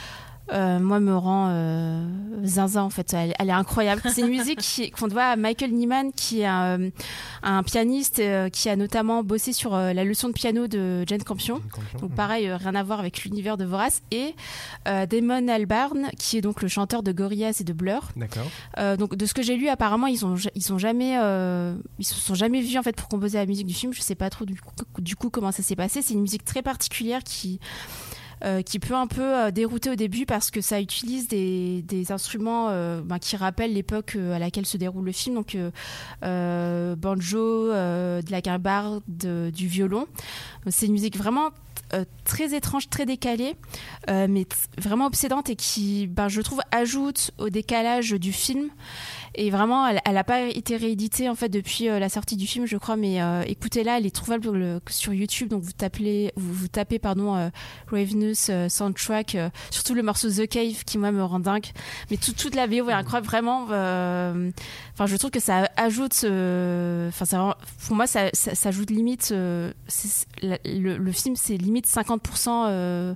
Euh, 0.53 0.79
moi 0.79 1.01
me 1.01 1.17
rend 1.17 1.49
euh, 1.51 2.05
zinzin 2.43 2.83
en 2.83 2.91
fait 2.91 3.13
elle, 3.13 3.35
elle 3.39 3.49
est 3.49 3.53
incroyable 3.53 4.03
c'est 4.13 4.23
une 4.23 4.29
musique 4.29 4.93
qu'on 4.99 5.09
doit 5.09 5.25
à 5.25 5.37
Michael 5.37 5.73
Nyman 5.73 6.13
qui 6.13 6.41
est 6.41 6.47
un, 6.47 6.91
un 7.43 7.63
pianiste 7.63 8.19
euh, 8.19 8.49
qui 8.49 8.69
a 8.69 8.77
notamment 8.77 9.23
bossé 9.23 9.53
sur 9.53 9.75
euh, 9.75 9.93
la 9.93 10.05
leçon 10.05 10.29
de 10.29 10.33
piano 10.33 10.67
de 10.67 11.05
Jane 11.07 11.23
Campion 11.23 11.61
donc 12.01 12.15
pareil, 12.15 12.49
euh, 12.49 12.57
rien 12.57 12.75
à 12.75 12.83
voir 12.83 13.01
avec 13.01 13.25
l'univers 13.25 13.57
de 13.57 13.65
Vorace. 13.65 14.03
Et 14.11 14.35
euh, 14.87 15.07
Damon 15.07 15.49
Albarn, 15.49 16.09
qui 16.19 16.39
est 16.39 16.41
donc 16.41 16.63
le 16.63 16.69
chanteur 16.69 17.03
de 17.03 17.13
Gorillaz 17.13 17.61
et 17.61 17.65
de 17.65 17.73
Blur. 17.73 18.11
D'accord. 18.17 18.47
Euh, 18.79 18.97
donc 18.97 19.15
de 19.17 19.27
ce 19.27 19.35
que 19.35 19.43
j'ai 19.43 19.57
lu, 19.57 19.69
apparemment, 19.69 20.07
ils 20.07 20.25
ont 20.25 20.35
ils 20.55 20.73
ont 20.73 20.79
jamais 20.79 21.19
euh, 21.19 21.75
ils 21.99 22.05
se 22.05 22.15
sont 22.15 22.35
jamais 22.35 22.61
vus 22.61 22.79
en 22.79 22.83
fait 22.83 22.97
pour 22.97 23.09
composer 23.09 23.39
la 23.39 23.47
musique 23.47 23.67
du 23.67 23.75
film. 23.75 23.93
Je 23.93 24.01
sais 24.01 24.15
pas 24.15 24.31
trop 24.31 24.45
du 24.45 24.61
coup, 24.61 25.01
du 25.01 25.17
coup 25.17 25.31
comment 25.31 25.53
ça 25.53 25.63
s'est 25.63 25.77
passé. 25.77 26.03
C'est 26.03 26.15
une 26.15 26.23
musique 26.23 26.45
très 26.45 26.63
particulière 26.63 27.23
qui 27.25 27.61
euh, 28.45 28.63
qui 28.63 28.79
peut 28.79 28.95
un 28.95 29.07
peu 29.07 29.23
euh, 29.23 29.51
dérouter 29.51 29.91
au 29.91 29.95
début 29.95 30.27
parce 30.27 30.51
que 30.51 30.61
ça 30.61 30.81
utilise 30.81 31.29
des, 31.29 31.83
des 31.83 32.13
instruments 32.13 32.69
euh, 32.71 33.01
ben, 33.03 33.19
qui 33.19 33.37
rappellent 33.37 33.73
l'époque 33.75 34.17
à 34.35 34.39
laquelle 34.39 34.67
se 34.67 34.77
déroule 34.77 35.05
le 35.05 35.13
film, 35.13 35.35
donc 35.37 35.57
banjo, 36.23 37.69
de 37.73 38.31
la 38.31 38.41
guimbarde, 38.41 39.03
de- 39.09 39.51
du 39.55 39.67
violon. 39.67 40.07
C'est 40.69 40.87
une 40.87 40.93
musique 40.93 41.17
vraiment 41.17 41.51
euh, 41.95 42.05
très 42.25 42.55
étrange, 42.55 42.91
très 42.91 43.07
décalée, 43.07 43.57
euh, 44.11 44.27
mais 44.29 44.45
vraiment 44.77 45.07
obsédante 45.07 45.49
et 45.49 45.57
qui, 45.57 46.07
ben, 46.07 46.29
je 46.29 46.43
trouve, 46.43 46.61
ajoute 46.71 47.31
au 47.39 47.49
décalage 47.49 48.11
du 48.11 48.31
film. 48.33 48.69
Et 49.35 49.51
vraiment, 49.51 49.87
elle 49.87 50.15
n'a 50.15 50.25
pas 50.25 50.43
été 50.43 50.77
rééditée 50.77 51.31
en 51.31 51.35
fait 51.35 51.49
depuis 51.49 51.89
euh, 51.89 51.99
la 51.99 52.11
sortie 52.11 52.37
du 52.37 52.47
film, 52.47 52.67
je 52.67 52.77
crois. 52.77 52.97
Mais 52.97 53.19
écoutez-la, 53.47 53.99
elle 53.99 54.07
est 54.07 54.15
trouvable 54.15 54.81
sur, 54.91 55.15
YouTube. 55.15 55.49
Donc 55.49 55.63
vous 55.63 55.73
tapez, 55.73 56.33
vous, 56.37 56.69
tapez 56.69 56.99
pardon, 56.99 57.51
Ravenous 57.91 58.51
soundtrack, 58.69 59.37
surtout 59.71 59.95
le 59.95 60.03
morceau 60.03 60.29
The 60.29 60.47
Cave 60.47 60.85
qui 60.85 60.99
moi 60.99 61.11
me 61.13 61.25
rend 61.25 61.41
dingue. 61.41 61.67
Mais 62.11 62.19
tout- 62.19 62.33
toute 62.33 62.55
la 62.55 62.67
VO 62.67 62.89
est 62.91 62.93
incroyable, 62.93 63.27
vraiment. 63.27 63.63
Enfin, 63.65 65.07
je 65.07 65.17
trouve 65.17 65.31
que 65.31 65.41
ça 65.41 65.71
ajoute. 65.77 66.25
Enfin, 66.25 67.55
pour 67.87 67.97
moi, 67.97 68.07
ça, 68.07 68.31
ajoute 68.65 68.91
limite. 68.91 69.33
le 69.33 69.73
film, 71.13 71.37
c'est 71.37 71.57
limite 71.57 71.78
50% 71.87 72.49
euh, 72.49 73.15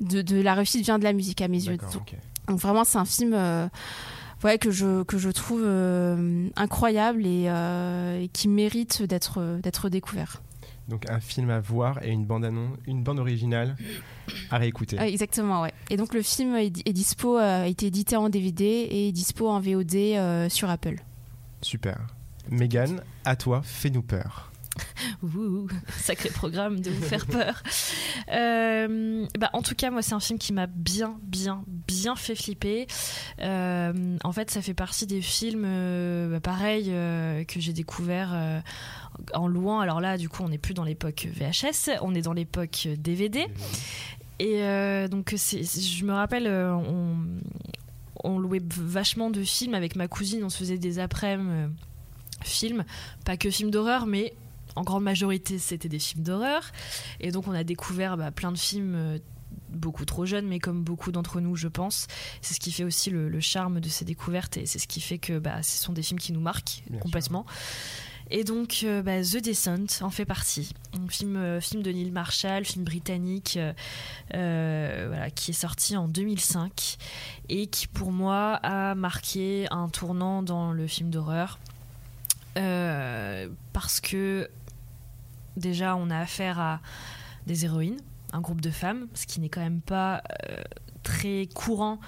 de, 0.00 0.22
de 0.22 0.40
la 0.40 0.54
réussite 0.54 0.84
vient 0.84 0.98
de 0.98 1.04
la 1.04 1.12
musique 1.12 1.40
à 1.40 1.48
mes 1.48 1.64
yeux. 1.64 1.76
Donc, 1.76 2.60
vraiment, 2.60 2.84
c'est 2.84 2.98
un 2.98 3.04
film 3.04 3.32
euh, 3.34 3.68
ouais, 4.42 4.58
que, 4.58 4.70
je, 4.70 5.02
que 5.04 5.18
je 5.18 5.30
trouve 5.30 5.62
euh, 5.64 6.48
incroyable 6.56 7.26
et, 7.26 7.46
euh, 7.48 8.22
et 8.22 8.28
qui 8.28 8.48
mérite 8.48 9.02
d'être 9.02 9.58
d'être 9.62 9.88
découvert. 9.88 10.42
Donc 10.86 11.08
un 11.08 11.18
film 11.18 11.48
à 11.48 11.60
voir 11.60 12.02
et 12.02 12.10
une 12.10 12.26
bande 12.26 12.44
annonce, 12.44 12.76
une 12.86 13.02
bande 13.02 13.18
originale 13.18 13.74
à 14.50 14.58
réécouter. 14.58 14.98
Exactement, 15.00 15.62
ouais. 15.62 15.72
Et 15.88 15.96
donc 15.96 16.12
le 16.12 16.20
film 16.20 16.54
est, 16.56 16.86
est 16.86 16.92
dispo, 16.92 17.36
a 17.36 17.66
été 17.66 17.86
édité 17.86 18.16
en 18.16 18.28
DVD 18.28 18.64
et 18.64 19.08
est 19.08 19.12
dispo 19.12 19.48
en 19.48 19.60
VOD 19.60 20.50
sur 20.50 20.68
Apple. 20.68 20.96
Super. 21.62 21.96
Megan, 22.50 23.02
à 23.24 23.36
toi, 23.36 23.62
fais-nous 23.64 24.02
peur. 24.02 24.52
Sacré 26.00 26.30
programme 26.30 26.80
de 26.80 26.90
vous 26.90 27.02
faire 27.02 27.26
peur. 27.26 27.62
Euh, 28.32 29.26
bah, 29.38 29.50
en 29.52 29.62
tout 29.62 29.74
cas, 29.74 29.90
moi, 29.90 30.02
c'est 30.02 30.14
un 30.14 30.20
film 30.20 30.38
qui 30.38 30.52
m'a 30.52 30.66
bien, 30.66 31.18
bien, 31.22 31.64
bien 31.86 32.16
fait 32.16 32.34
flipper. 32.34 32.86
Euh, 33.40 34.16
en 34.22 34.32
fait, 34.32 34.50
ça 34.50 34.62
fait 34.62 34.74
partie 34.74 35.06
des 35.06 35.20
films, 35.20 35.64
euh, 35.66 36.30
bah, 36.30 36.40
pareil, 36.40 36.86
euh, 36.88 37.44
que 37.44 37.60
j'ai 37.60 37.72
découvert 37.72 38.62
en 39.34 39.46
louant. 39.46 39.80
Alors 39.80 40.00
là, 40.00 40.18
du 40.18 40.28
coup, 40.28 40.42
on 40.42 40.48
n'est 40.48 40.58
plus 40.58 40.74
dans 40.74 40.84
l'époque 40.84 41.28
VHS, 41.32 41.98
on 42.02 42.14
est 42.14 42.22
dans 42.22 42.32
l'époque 42.32 42.88
DVD. 42.98 43.46
Et 44.40 44.60
donc, 45.08 45.34
je 45.36 46.04
me 46.04 46.12
rappelle, 46.12 46.48
on, 46.48 47.16
on 48.24 48.38
louait 48.38 48.62
vachement 48.68 49.30
de 49.30 49.42
films 49.42 49.74
avec 49.74 49.96
ma 49.96 50.08
cousine, 50.08 50.44
on 50.44 50.48
se 50.48 50.58
faisait 50.58 50.78
des 50.78 50.98
après-midi 50.98 51.70
films, 52.44 52.84
pas 53.24 53.36
que 53.36 53.50
films 53.50 53.70
d'horreur, 53.70 54.06
mais 54.06 54.34
en 54.76 54.82
grande 54.82 55.04
majorité, 55.04 55.58
c'était 55.58 55.88
des 55.88 55.98
films 55.98 56.24
d'horreur. 56.24 56.70
Et 57.20 57.30
donc, 57.30 57.48
on 57.48 57.52
a 57.52 57.64
découvert 57.64 58.16
bah, 58.16 58.30
plein 58.30 58.52
de 58.52 58.58
films. 58.58 58.94
euh, 58.94 59.18
beaucoup 59.68 60.04
trop 60.04 60.24
jeunes, 60.24 60.46
mais 60.46 60.58
comme 60.58 60.82
beaucoup 60.82 61.12
d'entre 61.12 61.40
nous, 61.40 61.56
je 61.56 61.68
pense. 61.68 62.06
C'est 62.42 62.54
ce 62.54 62.60
qui 62.60 62.72
fait 62.72 62.84
aussi 62.84 63.10
le, 63.10 63.28
le 63.28 63.40
charme 63.40 63.80
de 63.80 63.88
ces 63.88 64.04
découvertes 64.04 64.56
et 64.56 64.66
c'est 64.66 64.78
ce 64.78 64.86
qui 64.86 65.00
fait 65.00 65.18
que 65.18 65.38
bah, 65.38 65.62
ce 65.62 65.82
sont 65.82 65.92
des 65.92 66.02
films 66.02 66.20
qui 66.20 66.32
nous 66.32 66.40
marquent 66.40 66.82
Bien 66.88 67.00
complètement. 67.00 67.44
Et 68.30 68.42
donc, 68.42 68.80
euh, 68.84 69.02
bah, 69.02 69.22
The 69.22 69.36
Descent 69.36 70.00
en 70.00 70.10
fait 70.10 70.24
partie. 70.24 70.72
Un 70.94 71.08
film, 71.08 71.36
euh, 71.36 71.60
film 71.60 71.82
de 71.82 71.90
Neil 71.90 72.10
Marshall, 72.10 72.64
film 72.64 72.84
britannique, 72.84 73.58
euh, 74.34 75.04
voilà, 75.08 75.30
qui 75.30 75.50
est 75.50 75.54
sorti 75.54 75.96
en 75.96 76.08
2005 76.08 76.96
et 77.48 77.66
qui, 77.66 77.86
pour 77.86 78.12
moi, 78.12 78.54
a 78.62 78.94
marqué 78.94 79.66
un 79.70 79.88
tournant 79.88 80.42
dans 80.42 80.72
le 80.72 80.86
film 80.86 81.10
d'horreur. 81.10 81.58
Parce 82.54 84.00
que, 84.00 84.48
déjà, 85.56 85.96
on 85.96 86.10
a 86.10 86.18
affaire 86.18 86.58
à 86.60 86.80
des 87.46 87.64
héroïnes, 87.64 88.00
un 88.32 88.40
groupe 88.40 88.60
de 88.60 88.70
femmes, 88.70 89.06
ce 89.14 89.26
qui 89.26 89.40
n'est 89.40 89.48
quand 89.48 89.60
même 89.60 89.80
pas 89.80 90.22
euh, 90.48 90.56
très 91.02 91.46
courant. 91.54 92.00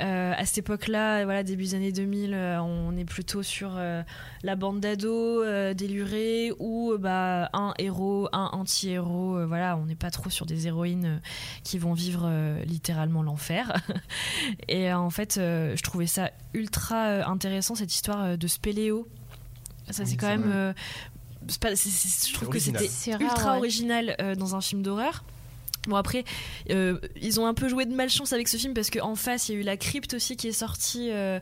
Euh, 0.00 0.32
à 0.36 0.46
cette 0.46 0.58
époque-là, 0.58 1.24
voilà, 1.24 1.42
début 1.42 1.64
des 1.64 1.74
années 1.74 1.92
2000, 1.92 2.32
euh, 2.32 2.58
on 2.62 2.96
est 2.96 3.04
plutôt 3.04 3.42
sur 3.42 3.78
la 4.42 4.56
bande 4.56 4.80
d'ados 4.80 5.74
délurés 5.76 6.52
ou 6.58 6.94
bah, 6.98 7.50
un 7.52 7.74
héros, 7.78 8.28
un 8.32 8.46
anti-héros. 8.52 9.46
voilà, 9.46 9.76
on 9.76 9.84
n'est 9.84 9.94
pas 9.94 10.10
trop 10.10 10.30
sur 10.30 10.46
des 10.46 10.66
héroïnes 10.66 11.20
qui 11.62 11.78
vont 11.78 11.92
vivre 11.92 12.28
littéralement 12.64 13.22
l'enfer. 13.22 13.74
Et 14.68 14.92
en 14.92 15.10
fait, 15.10 15.34
je 15.36 15.82
trouvais 15.82 16.06
ça 16.06 16.30
ultra 16.54 17.28
intéressant 17.30 17.74
cette 17.74 17.92
histoire 17.94 18.38
de 18.38 18.46
spéléo. 18.46 19.06
Ça, 19.90 20.04
c'est 20.04 20.16
quand 20.16 20.28
même. 20.28 20.50
euh, 20.52 20.72
je 21.50 22.32
trouve 22.34 22.48
que 22.48 22.58
c'était 22.58 22.90
ultra 23.20 23.52
ouais. 23.52 23.58
original 23.58 24.16
euh, 24.20 24.34
dans 24.34 24.54
un 24.54 24.60
film 24.60 24.82
d'horreur. 24.82 25.24
Bon 25.86 25.96
après, 25.96 26.24
euh, 26.70 26.98
ils 27.22 27.40
ont 27.40 27.46
un 27.46 27.54
peu 27.54 27.68
joué 27.68 27.86
de 27.86 27.94
malchance 27.94 28.32
avec 28.34 28.48
ce 28.48 28.56
film 28.58 28.74
parce 28.74 28.90
qu'en 28.90 29.14
face 29.14 29.48
il 29.48 29.54
y 29.54 29.56
a 29.56 29.60
eu 29.60 29.64
la 29.64 29.76
crypte 29.78 30.12
aussi 30.12 30.36
qui 30.36 30.48
est 30.48 30.52
sortie 30.52 31.08
euh, 31.12 31.38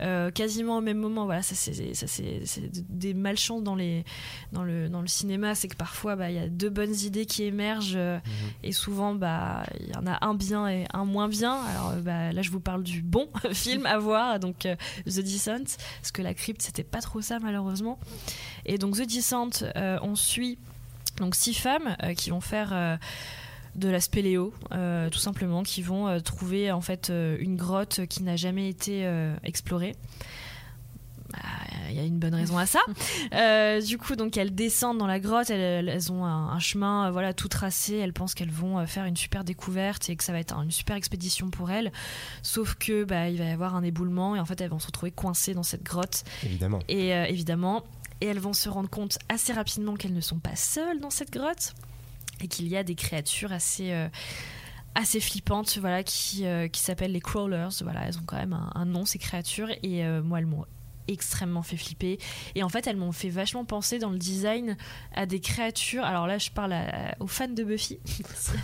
euh, 0.00 0.30
quasiment 0.30 0.78
au 0.78 0.80
même 0.80 0.96
moment. 0.96 1.24
Voilà, 1.26 1.42
ça 1.42 1.54
c'est 1.54 1.92
ça, 1.94 2.06
c'est- 2.06 2.40
c'est 2.46 2.70
des 2.88 3.12
malchances 3.12 3.62
dans 3.62 3.74
les 3.74 4.04
dans 4.52 4.62
le 4.62 4.88
dans 4.88 5.02
le 5.02 5.06
cinéma, 5.08 5.54
c'est 5.54 5.68
que 5.68 5.76
parfois 5.76 6.16
bah, 6.16 6.30
il 6.30 6.36
y 6.36 6.38
a 6.38 6.48
deux 6.48 6.70
bonnes 6.70 6.94
idées 6.94 7.26
qui 7.26 7.42
émergent 7.42 7.92
euh, 7.96 8.18
et 8.62 8.72
souvent 8.72 9.14
bah 9.14 9.64
il 9.80 9.88
y 9.90 9.96
en 9.96 10.06
a 10.06 10.24
un 10.24 10.34
bien 10.34 10.66
et 10.68 10.86
un 10.94 11.04
moins 11.04 11.28
bien. 11.28 11.60
Alors 11.60 11.92
bah, 11.96 12.32
là 12.32 12.40
je 12.42 12.50
vous 12.50 12.60
parle 12.60 12.84
du 12.84 13.02
bon 13.02 13.28
film 13.52 13.84
à 13.86 13.98
voir, 13.98 14.38
donc 14.40 14.60
The 14.60 15.20
Descent, 15.20 15.76
parce 16.00 16.12
que 16.12 16.22
la 16.22 16.32
crypte 16.32 16.62
c'était 16.62 16.84
pas 16.84 17.00
trop 17.02 17.20
ça 17.20 17.38
malheureusement. 17.40 17.98
Et 18.64 18.78
donc 18.78 18.96
The 18.96 19.02
Descent, 19.06 19.50
on 19.74 20.14
suit 20.16 20.58
donc 21.18 21.34
six 21.34 21.52
femmes 21.54 21.96
qui 22.16 22.30
vont 22.30 22.40
faire 22.40 22.98
de 23.76 23.88
la 23.88 24.00
spéléo, 24.00 24.52
euh, 24.72 25.08
tout 25.10 25.18
simplement, 25.18 25.62
qui 25.62 25.82
vont 25.82 26.08
euh, 26.08 26.20
trouver 26.20 26.72
en 26.72 26.80
fait 26.80 27.10
euh, 27.10 27.36
une 27.40 27.56
grotte 27.56 28.06
qui 28.06 28.22
n'a 28.22 28.36
jamais 28.36 28.68
été 28.68 29.06
euh, 29.06 29.34
explorée. 29.44 29.94
Bah, 31.32 31.38
Il 31.90 31.94
y 31.96 32.00
a 32.00 32.02
une 32.04 32.18
bonne 32.18 32.34
raison 32.34 32.58
à 32.58 32.66
ça. 32.66 32.80
Euh, 33.32 33.80
du 33.80 33.96
coup, 33.96 34.16
donc 34.16 34.36
elles 34.36 34.52
descendent 34.54 34.98
dans 34.98 35.06
la 35.06 35.20
grotte, 35.20 35.50
elles, 35.50 35.88
elles 35.88 36.10
ont 36.12 36.24
un, 36.24 36.48
un 36.48 36.58
chemin, 36.58 37.10
voilà, 37.12 37.32
tout 37.32 37.46
tracé. 37.46 37.94
Elles 37.96 38.12
pensent 38.12 38.34
qu'elles 38.34 38.50
vont 38.50 38.84
faire 38.86 39.04
une 39.04 39.16
super 39.16 39.44
découverte 39.44 40.10
et 40.10 40.16
que 40.16 40.24
ça 40.24 40.32
va 40.32 40.40
être 40.40 40.52
un- 40.56 40.62
une 40.64 40.72
super 40.72 40.96
expédition 40.96 41.48
pour 41.50 41.70
elles. 41.70 41.92
Sauf 42.42 42.74
que 42.74 43.04
bah, 43.04 43.28
il 43.28 43.38
va 43.38 43.44
y 43.44 43.50
avoir 43.50 43.76
un 43.76 43.84
éboulement 43.84 44.34
et 44.34 44.40
en 44.40 44.44
fait 44.44 44.60
elles 44.60 44.70
vont 44.70 44.80
se 44.80 44.86
retrouver 44.88 45.12
coincées 45.12 45.54
dans 45.54 45.62
cette 45.62 45.84
grotte. 45.84 46.24
Évidemment. 46.44 46.80
Et 46.88 47.14
euh, 47.14 47.24
évidemment, 47.26 47.84
et 48.20 48.26
elles 48.26 48.40
vont 48.40 48.52
se 48.52 48.68
rendre 48.68 48.90
compte 48.90 49.18
assez 49.28 49.52
rapidement 49.52 49.94
qu'elles 49.94 50.12
ne 50.14 50.20
sont 50.20 50.40
pas 50.40 50.56
seules 50.56 50.98
dans 51.00 51.10
cette 51.10 51.30
grotte 51.32 51.74
et 52.42 52.48
qu'il 52.48 52.68
y 52.68 52.76
a 52.76 52.82
des 52.84 52.94
créatures 52.94 53.52
assez 53.52 53.92
euh, 53.92 54.08
assez 54.94 55.20
flippantes, 55.20 55.78
voilà, 55.78 56.02
qui 56.02 56.44
euh, 56.46 56.68
qui 56.68 56.80
s'appellent 56.80 57.12
les 57.12 57.20
crawlers. 57.20 57.68
Voilà, 57.82 58.06
elles 58.06 58.18
ont 58.18 58.24
quand 58.26 58.36
même 58.36 58.52
un, 58.52 58.70
un 58.74 58.84
nom 58.84 59.04
ces 59.04 59.18
créatures 59.18 59.70
et 59.82 60.04
euh, 60.04 60.22
moi 60.22 60.38
elles 60.40 60.46
m'ont 60.46 60.64
extrêmement 61.08 61.62
fait 61.62 61.76
flipper 61.76 62.18
et 62.54 62.62
en 62.62 62.68
fait 62.68 62.86
elles 62.86 62.96
m'ont 62.96 63.10
fait 63.10 63.30
vachement 63.30 63.64
penser 63.64 63.98
dans 63.98 64.10
le 64.10 64.18
design 64.18 64.76
à 65.12 65.26
des 65.26 65.40
créatures 65.40 66.04
alors 66.04 66.28
là 66.28 66.38
je 66.38 66.50
parle 66.50 66.72
à- 66.72 67.16
aux 67.18 67.26
fans 67.26 67.48
de 67.48 67.64
Buffy 67.64 67.98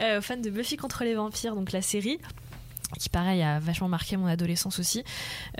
aux 0.00 0.20
fans 0.22 0.38
de 0.38 0.50
Buffy 0.50 0.76
contre 0.76 1.04
les 1.04 1.14
vampires 1.14 1.54
donc 1.54 1.70
la 1.70 1.82
série 1.82 2.18
qui 2.98 3.08
pareil 3.10 3.42
a 3.42 3.60
vachement 3.60 3.88
marqué 3.88 4.16
mon 4.16 4.26
adolescence 4.26 4.80
aussi 4.80 5.04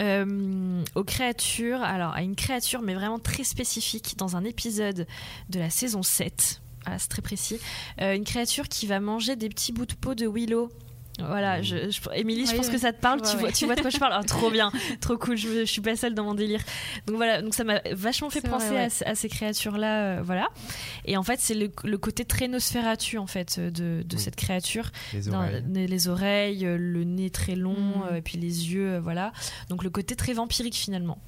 euh, 0.01 0.83
aux 0.97 1.05
créatures, 1.05 1.83
alors 1.83 2.13
à 2.15 2.23
une 2.23 2.35
créature 2.37 2.83
mais 2.83 2.95
vraiment 2.95 3.21
très 3.21 3.45
spécifique 3.45 4.15
dans 4.19 4.35
un 4.37 4.45
épisode 4.45 5.07
de 5.51 5.59
la 5.61 5.71
saison 5.71 6.03
7. 6.03 6.62
Voilà, 6.85 6.99
c'est 6.99 7.09
très 7.09 7.23
précis. 7.23 7.59
Euh, 8.01 8.15
une 8.15 8.25
créature 8.25 8.69
qui 8.69 8.87
va 8.87 9.01
manger 9.01 9.37
des 9.37 9.49
petits 9.49 9.73
bouts 9.73 9.87
de 9.87 9.95
peau 9.95 10.15
de 10.15 10.27
Willow. 10.27 10.71
Voilà, 11.19 11.61
je, 11.61 11.91
je- 11.91 12.01
Émilie, 12.19 12.47
je 12.47 12.57
pense 12.57 12.67
oui. 12.67 12.73
que 12.73 12.79
ça 12.79 12.91
te 12.93 12.99
parle. 13.01 13.21
Ouais, 13.21 13.29
tu, 13.31 13.37
vois, 13.37 13.47
ouais. 13.49 13.53
tu 13.53 13.67
vois 13.67 13.75
de 13.77 13.83
quoi 13.83 13.91
je 13.91 13.99
parle 13.99 14.15
Ah, 14.17 14.23
Trop 14.27 14.51
bien, 14.51 14.73
trop 15.01 15.19
cool. 15.19 15.37
Je, 15.37 15.61
je 15.61 15.65
suis 15.67 15.83
pas 15.83 15.95
seule 15.95 16.15
dans 16.15 16.25
mon 16.25 16.33
délire. 16.35 16.63
Donc 17.07 17.17
voilà, 17.17 17.43
donc 17.43 17.53
ça 17.55 17.65
m'a 17.65 17.83
vachement 17.93 18.31
fait 18.31 18.41
penser 18.41 18.69
vrai, 18.69 18.77
ouais. 18.77 18.83
à, 18.85 18.91
ce- 18.91 19.05
à 19.05 19.15
ces 19.15 19.29
créatures-là. 19.29 20.05
euh, 20.19 20.23
voilà. 20.25 20.49
Et 21.05 21.19
en 21.19 21.23
fait, 21.23 21.39
c'est 21.39 21.55
le, 21.55 21.71
le 21.85 21.99
côté 21.99 22.25
très 22.25 22.49
Nosferatu 22.49 23.19
en 23.19 23.27
fait 23.27 23.61
de, 23.61 24.03
de 24.03 24.17
Oui. 24.17 24.19
cette 24.21 24.37
créature. 24.37 24.91
Les 25.13 25.29
oreilles. 25.29 25.63
les, 25.71 25.87
les 25.87 26.09
oreilles, 26.09 26.65
euh, 26.67 26.79
le 26.79 27.05
nez 27.05 27.29
très 27.31 27.57
long, 27.57 27.75
Mm. 27.77 28.03
euh, 28.11 28.17
et 28.17 28.23
puis 28.23 28.39
les 28.39 28.73
yeux, 28.73 28.95
euh, 28.95 29.01
voilà. 29.01 29.33
Donc 29.69 29.85
le 29.85 29.91
côté 29.91 30.17
très 30.17 30.33
vampirique 30.33 30.75
finalement. 30.77 31.19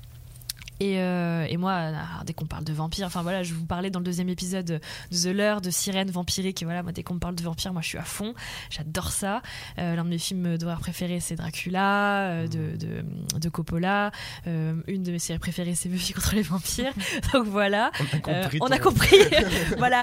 Et, 0.80 0.98
euh, 0.98 1.46
et 1.48 1.56
moi, 1.56 1.92
dès 2.26 2.32
qu'on 2.32 2.46
parle 2.46 2.64
de 2.64 2.72
vampires, 2.72 3.06
enfin 3.06 3.22
voilà, 3.22 3.42
je 3.42 3.54
vous 3.54 3.64
parlais 3.64 3.90
dans 3.90 4.00
le 4.00 4.04
deuxième 4.04 4.28
épisode 4.28 4.64
de 4.66 4.80
The 5.10 5.26
Lure, 5.34 5.60
de 5.60 5.70
sirène 5.70 6.10
vampirique. 6.10 6.60
Et 6.62 6.64
voilà, 6.64 6.82
moi, 6.82 6.90
dès 6.92 7.02
qu'on 7.02 7.14
me 7.14 7.20
parle 7.20 7.34
de 7.36 7.42
vampires, 7.42 7.72
moi, 7.72 7.80
je 7.82 7.88
suis 7.88 7.98
à 7.98 8.02
fond. 8.02 8.34
J'adore 8.70 9.12
ça. 9.12 9.40
Euh, 9.78 9.94
L'un 9.94 10.04
de 10.04 10.08
mes 10.10 10.18
films 10.18 10.58
d'horreur 10.58 10.80
préférés, 10.80 11.20
c'est 11.20 11.36
Dracula, 11.36 12.28
euh, 12.30 12.46
de, 12.48 12.76
de, 12.76 13.04
de 13.38 13.48
Coppola. 13.48 14.10
Euh, 14.46 14.74
une 14.88 15.02
de 15.04 15.12
mes 15.12 15.18
séries 15.20 15.38
préférées, 15.38 15.74
c'est 15.74 15.88
Buffy 15.88 16.12
contre 16.12 16.34
les 16.34 16.42
vampires. 16.42 16.92
Donc 17.32 17.46
voilà. 17.46 17.90
On 18.00 18.04
a 18.16 18.18
compris. 18.18 18.58
on 18.60 18.66
a 18.66 18.78
ton- 18.78 18.84
compris. 18.90 19.16
voilà. 19.78 20.02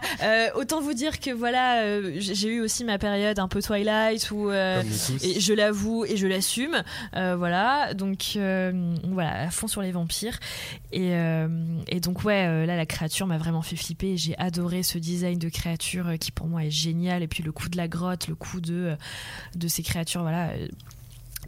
Autant 0.56 0.80
vous 0.82 0.94
dire 0.94 1.20
que 1.20 1.32
voilà, 1.32 2.02
j'ai 2.20 2.48
eu 2.48 2.62
aussi 2.62 2.84
ma 2.86 2.98
période 2.98 3.40
un 3.40 3.48
peu 3.48 3.62
Twilight 3.62 4.32
où 4.32 4.52
et 4.52 5.40
je 5.40 5.54
l'avoue 5.54 6.06
et 6.06 6.16
je 6.18 6.28
l'assume. 6.28 6.82
Voilà. 7.14 7.94
Donc 7.94 8.38
voilà, 9.04 9.42
à 9.42 9.50
fond 9.50 9.68
sur 9.68 9.82
les 9.82 9.92
vampires. 9.92 10.40
Et, 10.92 11.16
euh, 11.16 11.48
et 11.88 12.00
donc 12.00 12.24
ouais, 12.24 12.46
euh, 12.48 12.66
là 12.66 12.76
la 12.76 12.86
créature 12.86 13.28
m'a 13.28 13.38
vraiment 13.38 13.62
fait 13.62 13.76
flipper. 13.76 14.18
J'ai 14.18 14.38
adoré 14.38 14.84
ce 14.84 14.98
design 14.98 15.38
de 15.40 15.50
créature 15.50 16.08
euh, 16.08 16.18
qui 16.18 16.32
pour 16.32 16.48
moi 16.48 16.66
est 16.66 16.72
génial. 16.72 17.24
Et 17.24 17.28
puis 17.28 17.44
le 17.44 17.52
coup 17.52 17.70
de 17.70 17.78
la 17.78 17.88
grotte, 17.88 18.28
le 18.28 18.36
coup 18.36 18.62
de 18.62 18.96
de 19.56 19.68
ces 19.68 19.84
créatures, 19.84 20.22
voilà. 20.22 20.52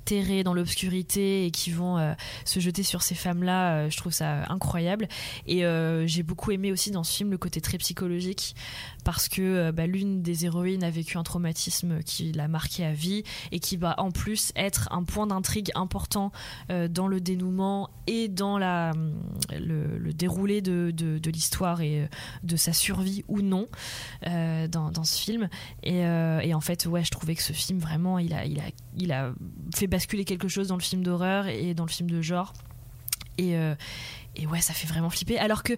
Terrées 0.06 0.44
dans 0.44 0.54
l'obscurité 0.54 1.46
et 1.46 1.52
qui 1.52 1.72
vont 1.72 1.98
euh, 1.98 2.14
se 2.46 2.60
jeter 2.60 2.84
sur 2.84 3.02
ces 3.02 3.16
femmes-là, 3.16 3.76
euh, 3.76 3.90
je 3.90 3.98
trouve 3.98 4.12
ça 4.12 4.44
incroyable. 4.50 5.08
Et 5.48 5.66
euh, 5.66 6.06
j'ai 6.08 6.24
beaucoup 6.24 6.52
aimé 6.52 6.72
aussi 6.72 6.92
dans 6.92 7.04
ce 7.04 7.16
film 7.16 7.32
le 7.32 7.38
côté 7.38 7.62
très 7.62 7.78
psychologique 7.78 8.56
parce 9.04 9.28
que 9.28 9.72
bah, 9.72 9.86
l'une 9.86 10.22
des 10.22 10.46
héroïnes 10.46 10.84
a 10.84 10.90
vécu 10.90 11.18
un 11.18 11.24
traumatisme 11.24 12.02
qui 12.04 12.32
l'a 12.32 12.48
marqué 12.48 12.86
à 12.86 12.94
vie 12.94 13.24
et 13.52 13.60
qui 13.60 13.76
va 13.78 14.00
en 14.00 14.12
plus 14.12 14.52
être 14.56 14.88
un 14.92 15.04
point 15.04 15.28
d'intrigue 15.28 15.72
important 15.76 16.32
dans 16.70 17.08
le 17.08 17.20
dénouement 17.20 17.90
et 18.08 18.30
dans 18.30 18.58
la, 18.58 18.92
hum, 18.92 19.14
le, 19.52 20.14
déroulé 20.14 20.62
de, 20.62 20.92
de, 20.96 21.18
de 21.18 21.32
l'histoire 21.32 21.82
et 21.82 22.08
de 22.44 22.56
sa 22.56 22.72
survie 22.72 23.26
ou 23.28 23.42
non 23.42 23.68
dans, 24.26 24.92
dans 24.92 25.04
ce 25.04 25.20
film. 25.20 25.50
Et, 25.84 26.00
et 26.00 26.54
en 26.54 26.62
fait, 26.62 26.86
ouais, 26.86 27.04
je 27.04 27.12
trouvais 27.12 27.36
que 27.36 27.44
ce 27.44 27.54
film 27.54 27.80
vraiment, 27.80 28.20
il 28.20 28.34
a, 28.34 28.46
il 28.46 28.60
a, 28.60 28.64
il 28.98 29.12
a 29.12 29.34
fait 29.76 29.88
basculer 29.88 30.26
quelque 30.26 30.48
chose 30.48 30.68
dans 30.68 30.78
le 30.78 30.82
film 30.82 31.04
d'horreur 31.04 31.48
et 31.48 31.74
dans 31.74 31.86
le 31.86 31.90
film 31.90 32.10
de 32.10 32.22
genre. 32.22 32.54
Et, 33.38 33.58
euh, 33.58 33.76
et 34.36 34.46
ouais, 34.48 34.62
ça 34.62 34.74
fait 34.74 34.88
vraiment 34.88 35.10
flipper. 35.10 35.40
Alors 35.40 35.64
que 35.64 35.74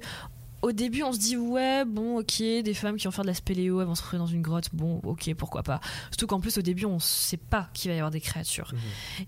au 0.66 0.72
début, 0.72 1.04
on 1.04 1.14
se 1.14 1.20
dit 1.20 1.38
ouais, 1.38 1.86
bon, 1.86 2.18
ok, 2.20 2.38
des 2.40 2.74
femmes 2.74 2.98
qui 2.98 3.06
vont 3.06 3.12
faire 3.12 3.24
de 3.24 3.30
la 3.30 3.36
spéléo, 3.36 3.82
elles 3.82 3.88
vont 3.88 3.94
se 3.94 4.02
retrouver 4.02 4.18
dans 4.20 4.26
une 4.26 4.42
grotte, 4.42 4.70
bon, 4.74 5.00
ok, 5.04 5.32
pourquoi 5.36 5.62
pas. 5.62 5.80
Surtout 6.10 6.26
qu'en 6.26 6.40
plus, 6.40 6.58
au 6.58 6.64
début, 6.64 6.86
on 6.86 6.98
sait 7.00 7.38
pas 7.38 7.70
qu'il 7.74 7.92
va 7.92 7.96
y 7.96 8.00
avoir 8.00 8.10
des 8.10 8.20
créatures. 8.20 8.72
Mhm. 8.74 8.80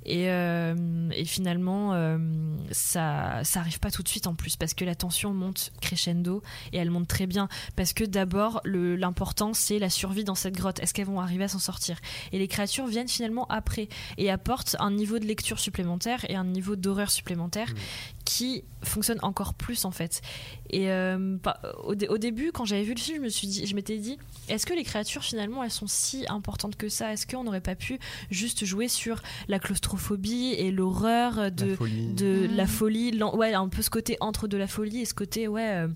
Et, 0.06 0.30
euh, 0.32 1.10
et 1.12 1.26
finalement, 1.26 1.94
euh, 1.94 2.18
ça, 2.72 3.44
ça 3.44 3.60
arrive 3.60 3.80
pas 3.80 3.92
tout 3.92 4.02
de 4.02 4.08
suite 4.10 4.26
en 4.26 4.34
plus 4.34 4.56
parce 4.56 4.74
que 4.74 4.84
la 4.84 4.96
tension 4.96 5.32
monte 5.34 5.72
crescendo 5.80 6.42
et 6.74 6.78
elle 6.78 6.90
monte 6.90 7.08
très 7.08 7.28
bien 7.28 7.50
parce 7.76 7.94
que 7.94 8.04
d'abord, 8.04 8.62
l'important 8.66 9.54
c'est 9.54 9.78
la 9.78 9.90
survie 9.90 10.24
dans 10.24 10.36
cette 10.36 10.56
grotte. 10.56 10.80
Est-ce 10.80 10.94
qu'elles 10.94 11.06
vont 11.06 11.20
arriver 11.20 11.44
à 11.44 11.48
s'en 11.50 11.60
sortir? 11.60 12.00
Et 12.32 12.40
les 12.40 12.48
créatures 12.48 12.88
viennent 12.88 13.08
finalement 13.08 13.46
après 13.50 13.90
et 14.18 14.32
apportent 14.32 14.76
un 14.80 14.92
niveau 14.92 15.20
de 15.20 15.26
lecture 15.26 15.60
supplémentaire 15.60 16.26
et 16.30 16.36
un 16.36 16.46
niveau 16.46 16.76
d'horreur 16.76 17.12
supplémentaire 17.12 17.70
Mhm. 17.70 17.78
Qui 18.30 18.66
fonctionne 18.84 19.20
encore 19.22 19.54
plus 19.54 19.86
en 19.86 19.92
fait. 19.92 20.22
Et 20.70 20.92
euh, 20.92 21.38
pas- 21.38 21.62
au, 21.86 21.96
dé- 21.96 22.10
au 22.10 22.18
début, 22.18 22.52
quand 22.52 22.66
j'avais 22.66 22.84
vu 22.84 22.94
le 22.94 23.00
film, 23.00 23.20
je 23.20 23.24
me 23.24 23.30
suis 23.30 23.48
dit, 23.48 23.66
je 23.66 23.74
m'étais 23.74 23.98
dit, 24.00 24.18
est-ce 24.50 24.66
que 24.66 24.74
les 24.74 24.84
créatures 24.84 25.24
finalement 25.24 25.64
elles 25.64 25.72
sont 25.72 25.88
si 25.88 26.26
importantes 26.28 26.76
que 26.76 26.90
ça? 26.90 27.14
Est-ce 27.14 27.26
qu'on 27.26 27.46
n'aurait 27.46 27.62
pas 27.62 27.76
pu 27.76 28.00
juste 28.30 28.66
jouer 28.66 28.90
sur 28.90 29.22
la 29.48 29.60
claustrophobie 29.60 30.54
et 30.58 30.72
l'horreur 30.72 31.52
de 31.52 31.68
La 31.68 31.76
folie. 31.78 32.08
de 32.16 32.48
Mhm. 32.50 32.56
la 32.58 32.68
folie, 32.68 33.12
l'an- 33.12 33.34
ouais, 33.36 33.54
un 33.54 33.70
peu 33.70 33.82
ce 33.82 33.90
côté 33.90 34.18
entre 34.20 34.50
de 34.50 34.58
la 34.58 34.68
folie 34.68 35.00
et 35.02 35.06
ce 35.06 35.14
côté 35.14 35.48
ouais. 35.48 35.70
euh, 35.70 35.88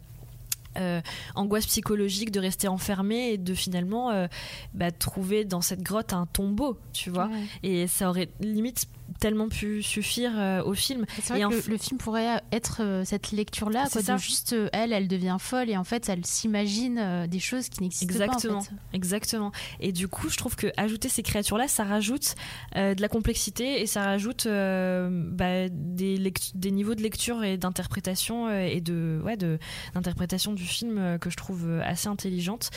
euh, 0.77 1.01
angoisse 1.35 1.65
psychologique 1.65 2.31
de 2.31 2.39
rester 2.39 2.69
enfermé 2.69 3.31
et 3.33 3.37
de 3.37 3.53
finalement 3.53 4.09
euh, 4.11 4.27
bah, 4.73 4.89
trouver 4.89 5.43
dans 5.43 5.59
cette 5.59 5.81
grotte 5.83 6.13
un 6.13 6.25
tombeau, 6.27 6.77
tu 6.93 7.09
vois? 7.09 7.27
Ouais. 7.27 7.43
Et 7.63 7.87
ça 7.87 8.09
aurait 8.09 8.29
limite 8.39 8.85
tellement 9.21 9.49
pu 9.49 9.83
suffire 9.83 10.31
euh, 10.35 10.63
au 10.63 10.73
film. 10.73 11.05
C'est 11.21 11.33
vrai 11.33 11.39
Et 11.41 11.61
que 11.63 11.69
le, 11.69 11.77
film 11.77 11.99
pourrait 11.99 12.41
être 12.51 12.81
euh, 12.81 13.05
cette 13.05 13.31
lecture-là, 13.31 13.85
quoi, 13.91 14.01
ça. 14.01 14.15
de 14.15 14.19
juste 14.19 14.53
euh, 14.53 14.67
elle, 14.73 14.91
elle 14.91 15.07
devient 15.07 15.37
folle 15.39 15.69
et 15.69 15.77
en 15.77 15.83
fait, 15.83 16.09
elle 16.09 16.25
s'imagine 16.25 17.27
des 17.27 17.39
choses 17.39 17.69
qui 17.69 17.81
n'existent 17.83 18.07
pas. 18.07 18.23
Exactement. 18.25 18.57
En 18.57 18.61
fait. 18.61 18.75
Exactement. 18.93 19.51
Et 19.79 19.91
du 19.91 20.07
coup, 20.07 20.27
je 20.29 20.37
trouve 20.37 20.55
que 20.55 20.67
ajouter 20.75 21.07
ces 21.07 21.21
créatures-là, 21.21 21.67
ça 21.67 21.83
rajoute 21.83 22.35
de 22.75 22.99
la 22.99 23.07
complexité 23.07 23.81
et 23.81 23.85
ça 23.85 24.03
rajoute 24.03 24.47
bah, 24.47 25.69
des, 25.69 26.17
lect- 26.17 26.53
des 26.55 26.71
niveaux 26.71 26.95
de 26.95 27.03
lecture 27.03 27.43
et 27.43 27.57
d'interprétation 27.57 28.49
et 28.49 28.81
de 28.81 29.21
ouais 29.23 29.37
de 29.37 29.59
d'interprétation 29.93 30.53
du 30.53 30.65
film 30.65 31.19
que 31.19 31.29
je 31.29 31.37
trouve 31.37 31.69
assez 31.85 32.07
intelligente. 32.07 32.71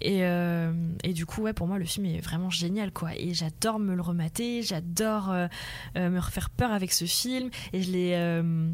Et, 0.00 0.20
et 0.20 1.12
du 1.12 1.26
coup, 1.26 1.42
ouais, 1.42 1.52
pour 1.52 1.66
moi, 1.66 1.78
le 1.78 1.84
film 1.84 2.06
est 2.06 2.20
vraiment 2.20 2.50
génial, 2.50 2.92
quoi. 2.92 3.10
Et 3.16 3.34
j'adore 3.34 3.80
me 3.80 3.94
le 3.96 4.02
remater, 4.02 4.62
j'adore 4.62 5.34
me 5.96 6.18
refaire 6.18 6.50
peur 6.50 6.72
avec 6.72 6.92
ce 6.92 7.04
film. 7.04 7.50
Et 7.72 7.82
je 7.82 7.90
l'ai 7.90 8.12
euh, 8.14 8.70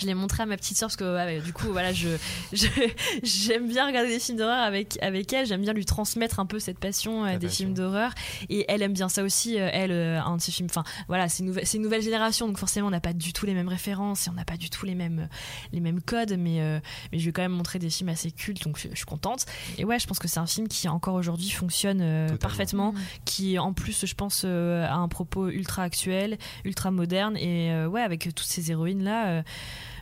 je 0.00 0.06
l'ai 0.06 0.14
montré 0.14 0.42
à 0.42 0.46
ma 0.46 0.56
petite 0.56 0.76
soeur 0.76 0.88
parce 0.88 0.96
que 0.96 1.14
ouais, 1.14 1.40
du 1.40 1.52
coup 1.52 1.68
voilà 1.72 1.92
je 1.92 2.08
j'aime 3.22 3.68
bien 3.68 3.86
regarder 3.86 4.10
des 4.10 4.18
films 4.20 4.38
d'horreur 4.38 4.62
avec 4.62 4.98
avec 5.02 5.32
elle. 5.32 5.46
J'aime 5.46 5.62
bien 5.62 5.72
lui 5.72 5.84
transmettre 5.84 6.40
un 6.40 6.46
peu 6.46 6.58
cette 6.58 6.78
passion 6.78 7.24
euh, 7.24 7.38
des 7.38 7.46
passion. 7.46 7.64
films 7.64 7.74
d'horreur. 7.74 8.12
Et 8.48 8.64
elle 8.68 8.82
aime 8.82 8.92
bien 8.92 9.08
ça 9.08 9.22
aussi 9.22 9.58
euh, 9.58 9.68
elle 9.72 9.92
euh, 9.92 10.20
un 10.20 10.36
de 10.36 10.42
ses 10.42 10.52
films. 10.52 10.68
Enfin 10.70 10.84
voilà 11.08 11.28
c'est 11.28 11.40
une 11.40 11.46
nouvelle 11.46 11.66
c'est 11.66 11.78
une 11.78 11.82
nouvelle 11.82 12.02
génération 12.02 12.46
donc 12.46 12.58
forcément 12.58 12.88
on 12.88 12.90
n'a 12.90 13.00
pas 13.00 13.12
du 13.12 13.32
tout 13.32 13.46
les 13.46 13.54
mêmes 13.54 13.68
références 13.68 14.26
et 14.26 14.30
on 14.30 14.34
n'a 14.34 14.44
pas 14.44 14.56
du 14.56 14.70
tout 14.70 14.86
les 14.86 14.94
mêmes 14.94 15.28
les 15.72 15.80
mêmes 15.80 16.02
codes 16.02 16.36
mais 16.38 16.60
euh, 16.60 16.80
mais 17.12 17.18
je 17.18 17.24
vais 17.24 17.32
quand 17.32 17.42
même 17.42 17.52
montrer 17.52 17.78
des 17.78 17.90
films 17.90 18.10
assez 18.10 18.30
cultes 18.30 18.62
donc 18.64 18.78
je, 18.78 18.88
je 18.90 18.96
suis 18.96 19.06
contente. 19.06 19.46
Et 19.78 19.84
ouais 19.84 19.98
je 19.98 20.06
pense 20.06 20.18
que 20.18 20.28
c'est 20.28 20.40
un 20.40 20.46
film 20.46 20.68
qui 20.68 20.88
encore 20.88 21.14
aujourd'hui 21.14 21.50
fonctionne 21.50 22.00
euh, 22.00 22.36
parfaitement 22.36 22.94
qui 23.24 23.58
en 23.58 23.72
plus 23.72 24.06
je 24.06 24.14
pense 24.14 24.42
euh, 24.44 24.86
a 24.86 24.94
un 24.94 25.08
propos 25.08 25.48
ultra 25.48 25.82
actuel 25.82 26.38
ultra 26.64 26.90
moderne 26.90 27.36
et 27.36 27.72
euh, 27.72 27.86
ouais 27.86 28.02
avec 28.02 28.28
toutes 28.34 28.40
ces 28.46 28.70
héroïnes 28.70 29.02
là 29.02 29.42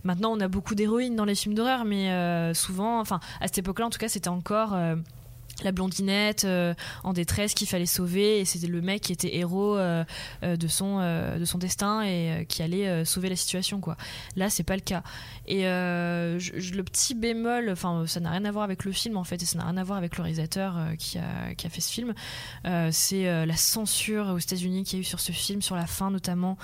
Maintenant, 0.07 0.33
on 0.33 0.41
a 0.41 0.47
beaucoup 0.47 0.77
d'héroïnes 0.77 1.17
dans 1.17 1.25
les 1.25 1.35
films 1.35 1.55
d'horreur, 1.55 1.85
mais 1.85 2.13
euh, 2.13 2.55
souvent, 2.55 3.01
enfin, 3.01 3.19
à 3.41 3.49
cette 3.49 3.59
époque-là, 3.59 3.87
en 3.87 3.91
tout 3.91 3.99
cas, 3.99 4.09
c'était 4.09 4.29
encore 4.29 4.73
euh, 4.73 4.95
la 5.65 5.73
blondinette 5.73 6.45
euh, 6.45 6.75
en 7.05 7.13
détresse 7.13 7.55
qu'il 7.55 7.67
fallait 7.69 7.87
sauver, 7.87 8.41
et 8.41 8.45
c'était 8.45 8.67
le 8.67 8.81
mec 8.81 9.03
qui 9.03 9.13
était 9.13 9.37
héros 9.37 9.77
euh, 9.77 10.05
euh, 10.43 10.57
de 10.57 10.69
son 10.69 10.99
euh, 11.01 11.39
de 11.39 11.45
son 11.45 11.59
destin 11.59 12.03
et 12.03 12.31
euh, 12.33 12.45
qui 12.45 12.63
allait 12.63 12.89
euh, 12.89 13.05
sauver 13.05 13.29
la 13.29 13.37
situation, 13.37 13.81
quoi. 13.81 13.97
Là, 14.37 14.51
c'est 14.51 14.63
pas 14.65 14.75
le 14.77 14.83
cas. 14.83 15.03
Et 15.47 15.67
euh, 15.67 16.39
je- 16.39 16.59
je- 16.59 16.75
le 16.75 16.83
petit 16.85 17.15
bémol, 17.15 17.71
enfin, 17.71 18.05
ça 18.07 18.21
n'a 18.21 18.31
rien 18.31 18.45
à 18.45 18.51
voir 18.51 18.65
avec 18.65 18.85
le 18.85 18.93
film 18.93 19.17
en 19.17 19.25
fait, 19.25 19.43
et 19.43 19.47
ça 19.47 19.59
n'a 19.59 19.65
rien 19.65 19.77
à 19.77 19.85
voir 19.85 19.99
avec 19.99 20.17
le 20.17 20.23
réalisateur 20.23 20.77
euh, 20.77 20.95
qui 20.97 21.19
a 21.19 21.55
qui 21.55 21.67
a 21.67 21.71
fait 21.71 21.81
ce 21.81 21.93
film. 21.93 22.13
Euh, 22.67 22.91
c'est 22.93 23.29
euh, 23.29 23.47
la 23.47 23.57
censure 23.57 24.29
aux 24.35 24.39
États-Unis 24.39 24.85
qu'il 24.85 24.99
y 24.99 25.01
a 25.01 25.03
eu 25.03 25.05
sur 25.05 25.21
ce 25.21 25.33
film, 25.33 25.63
sur 25.63 25.77
la 25.77 25.87
fin 25.87 26.11
notamment 26.11 26.59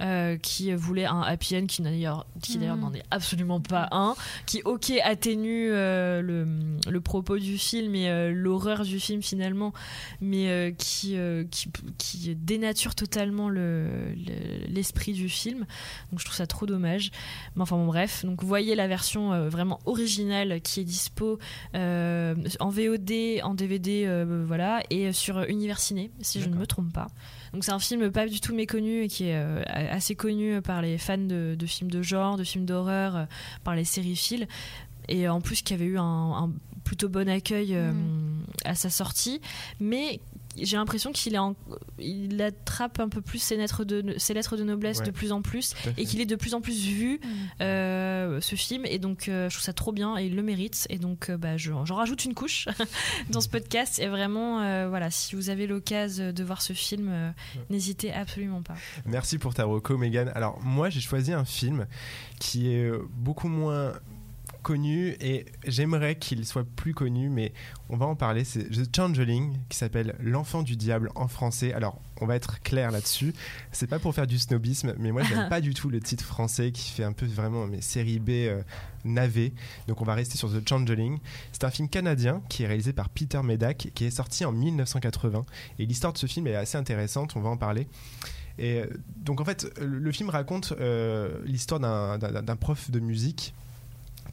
euh, 0.00 0.36
qui 0.38 0.72
voulait 0.74 1.04
un 1.04 1.20
happy 1.22 1.56
end 1.56 1.66
qui 1.66 1.82
d'ailleurs 1.82 2.26
qui 2.42 2.58
d'ailleurs 2.58 2.76
Mhm. 2.76 2.82
n'en 2.82 2.94
est 2.94 3.04
absolument 3.10 3.60
pas 3.60 3.88
un 3.92 4.14
qui 4.46 4.62
ok 4.64 4.92
atténue 5.04 5.68
euh, 5.70 6.22
le, 6.22 6.46
le 6.90 7.00
propos 7.00 7.38
du 7.38 7.58
film 7.58 7.94
et 7.94 8.08
euh, 8.08 8.31
l'horreur 8.32 8.82
du 8.84 8.98
film 8.98 9.22
finalement 9.22 9.72
mais 10.20 10.48
euh, 10.48 10.70
qui, 10.72 11.16
euh, 11.16 11.44
qui 11.50 11.68
qui 11.98 12.34
dénature 12.34 12.94
totalement 12.94 13.48
le 13.48 13.86
le- 14.14 14.66
l'esprit 14.68 15.12
du 15.12 15.28
film. 15.28 15.66
Donc 16.10 16.20
je 16.20 16.24
trouve 16.24 16.36
ça 16.36 16.46
trop 16.46 16.66
dommage. 16.66 17.10
Mais 17.56 17.62
enfin 17.62 17.76
bon 17.76 17.86
bref. 17.86 18.24
Donc 18.24 18.42
voyez 18.42 18.74
la 18.74 18.88
version 18.88 19.32
euh, 19.32 19.48
vraiment 19.48 19.78
originale 19.86 20.60
qui 20.62 20.80
est 20.80 20.84
dispo 20.84 21.38
en 21.74 22.68
VOD 22.68 23.12
en 23.42 23.54
DVD 23.54 24.24
voilà 24.46 24.82
et 24.90 25.12
sur 25.12 25.40
Univers 25.42 25.78
Ciné 25.80 26.10
si 26.20 26.40
je 26.40 26.48
ne 26.48 26.54
me 26.56 26.66
trompe 26.66 26.92
pas. 26.92 27.08
Donc 27.52 27.64
c'est 27.64 27.72
un 27.72 27.78
film 27.78 28.10
pas 28.10 28.26
du 28.26 28.40
tout 28.40 28.54
méconnu 28.54 29.02
et 29.02 29.08
qui 29.08 29.24
est 29.24 29.34
assez 29.68 30.14
connu 30.14 30.60
par 30.62 30.80
les 30.82 30.96
fans 30.98 31.18
de, 31.18 31.54
de 31.58 31.66
films 31.66 31.90
de 31.90 32.00
genre, 32.02 32.36
de 32.36 32.44
films 32.44 32.64
d'horreur, 32.64 33.26
par 33.64 33.74
les 33.74 33.84
sériphiles. 33.84 34.46
Et 35.08 35.28
en 35.28 35.40
plus 35.40 35.62
qui 35.62 35.74
avait 35.74 35.84
eu 35.84 35.98
un, 35.98 36.02
un 36.02 36.50
plutôt 36.84 37.08
bon 37.08 37.28
accueil 37.28 37.74
euh, 37.74 37.92
Mm. 37.92 38.44
à 38.64 38.74
sa 38.74 38.90
sortie. 38.90 39.40
Mais 39.80 40.20
j'ai 40.58 40.76
l'impression 40.76 41.12
qu'il 41.12 41.34
est 41.34 41.38
en- 41.38 41.56
il 41.98 42.42
attrape 42.42 43.00
un 43.00 43.08
peu 43.08 43.22
plus 43.22 43.38
ses 43.38 43.56
lettres 43.56 43.84
de, 43.84 44.14
ses 44.18 44.34
lettres 44.34 44.58
de 44.58 44.64
noblesse 44.64 44.98
Ouais. 44.98 45.06
de 45.06 45.10
plus 45.10 45.32
en 45.32 45.40
plus 45.40 45.72
et 45.96 46.04
qu'il 46.04 46.20
est 46.20 46.26
de 46.26 46.36
plus 46.36 46.52
en 46.52 46.60
plus 46.60 46.84
vu 46.84 47.20
Mm. 47.22 47.28
euh, 47.62 48.40
ce 48.42 48.54
film 48.56 48.84
et 48.84 48.98
donc 48.98 49.28
euh, 49.28 49.48
je 49.48 49.54
trouve 49.54 49.64
ça 49.64 49.72
trop 49.72 49.92
bien 49.92 50.18
et 50.18 50.26
il 50.26 50.36
le 50.36 50.42
mérite 50.42 50.86
et 50.90 50.98
donc 50.98 51.30
euh, 51.30 51.38
bah, 51.38 51.56
je- 51.56 51.72
j'en 51.84 51.94
rajoute 51.94 52.26
une 52.26 52.34
couche 52.34 52.66
dans 53.30 53.40
ce 53.40 53.48
podcast 53.48 53.98
et 53.98 54.08
vraiment 54.08 54.60
euh, 54.60 54.88
voilà 54.90 55.10
si 55.10 55.36
vous 55.36 55.48
avez 55.48 55.66
l'occasion 55.66 56.32
de 56.32 56.44
voir 56.44 56.60
ce 56.60 56.74
film 56.74 57.08
euh, 57.10 57.30
n'hésitez 57.70 58.12
absolument 58.12 58.60
pas 58.62 58.74
Merci 59.06 59.38
pour 59.38 59.54
ta 59.54 59.64
reco, 59.64 59.96
Megan. 59.96 60.30
Alors, 60.34 60.60
moi, 60.62 60.90
j'ai 60.90 61.00
choisi 61.00 61.32
un 61.32 61.44
film 61.44 61.86
qui 62.38 62.72
est 62.74 62.90
beaucoup 63.16 63.48
moins 63.48 63.92
connu 64.62 65.16
et 65.20 65.46
j'aimerais 65.66 66.16
qu'il 66.16 66.46
soit 66.46 66.64
plus 66.64 66.94
connu, 66.94 67.28
mais 67.28 67.52
on 67.88 67.96
va 67.96 68.06
en 68.06 68.14
parler. 68.14 68.44
C'est 68.44 68.70
The 68.70 68.94
Changeling 68.94 69.58
qui 69.68 69.76
s'appelle 69.76 70.14
L'enfant 70.20 70.62
du 70.62 70.76
diable 70.76 71.10
en 71.14 71.28
français. 71.28 71.72
Alors, 71.72 72.00
on 72.20 72.26
va 72.26 72.36
être 72.36 72.62
clair 72.62 72.90
là-dessus. 72.90 73.34
C'est 73.72 73.86
pas 73.86 73.98
pour 73.98 74.14
faire 74.14 74.26
du 74.26 74.38
snobisme, 74.38 74.94
mais 74.98 75.12
moi, 75.12 75.22
j'aime 75.24 75.48
pas 75.50 75.60
du 75.60 75.74
tout 75.74 75.90
le 75.90 76.00
titre 76.00 76.24
français 76.24 76.72
qui 76.72 76.90
fait 76.90 77.04
un 77.04 77.12
peu 77.12 77.26
vraiment 77.26 77.66
mes 77.66 77.82
série 77.82 78.18
B 78.18 78.30
euh, 78.30 78.62
navet. 79.04 79.52
Donc, 79.88 80.00
on 80.00 80.04
va 80.04 80.14
rester 80.14 80.38
sur 80.38 80.50
The 80.50 80.66
Changeling. 80.66 81.18
C'est 81.52 81.64
un 81.64 81.70
film 81.70 81.88
canadien 81.88 82.42
qui 82.48 82.62
est 82.62 82.66
réalisé 82.66 82.92
par 82.92 83.08
Peter 83.08 83.42
Medak, 83.42 83.90
qui 83.94 84.04
est 84.04 84.10
sorti 84.10 84.44
en 84.44 84.52
1980. 84.52 85.44
Et 85.78 85.86
l'histoire 85.86 86.12
de 86.12 86.18
ce 86.18 86.26
film 86.26 86.46
est 86.46 86.54
assez 86.54 86.78
intéressante. 86.78 87.34
On 87.36 87.40
va 87.40 87.50
en 87.50 87.56
parler. 87.56 87.88
Et 88.58 88.80
euh, 88.80 88.86
donc 89.16 89.40
en 89.40 89.44
fait, 89.44 89.72
le, 89.80 90.12
film 90.12 90.30
raconte 90.30 90.72
euh, 90.80 91.40
l'histoire 91.44 91.80
d'un 91.80 92.56
prof 92.56 92.90
de 92.90 93.00
musique 93.00 93.54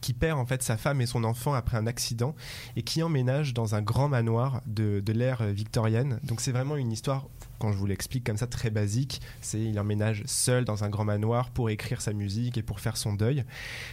qui 0.00 0.12
perd 0.14 0.38
en 0.38 0.46
fait 0.46 0.62
sa 0.62 0.76
femme 0.76 1.00
et 1.00 1.06
son 1.06 1.24
enfant 1.24 1.54
après 1.54 1.76
un 1.76 1.86
accident 1.86 2.34
et 2.76 2.82
qui 2.82 3.02
emménage 3.02 3.54
dans 3.54 3.74
un 3.74 3.82
grand 3.82 4.08
manoir 4.08 4.62
de, 4.66 5.00
de 5.00 5.12
l'ère 5.12 5.44
victorienne. 5.44 6.20
Donc 6.22 6.40
c'est 6.40 6.52
vraiment 6.52 6.76
une 6.76 6.92
histoire, 6.92 7.26
quand 7.58 7.72
je 7.72 7.76
vous 7.78 7.86
l'explique 7.86 8.24
comme 8.24 8.36
ça, 8.36 8.46
très 8.46 8.70
basique. 8.70 9.20
C'est 9.40 9.60
il 9.60 9.78
emménage 9.78 10.22
seul 10.26 10.64
dans 10.64 10.84
un 10.84 10.88
grand 10.88 11.04
manoir 11.04 11.50
pour 11.50 11.70
écrire 11.70 12.00
sa 12.00 12.12
musique 12.12 12.56
et 12.58 12.62
pour 12.62 12.80
faire 12.80 12.96
son 12.96 13.12
deuil. 13.14 13.44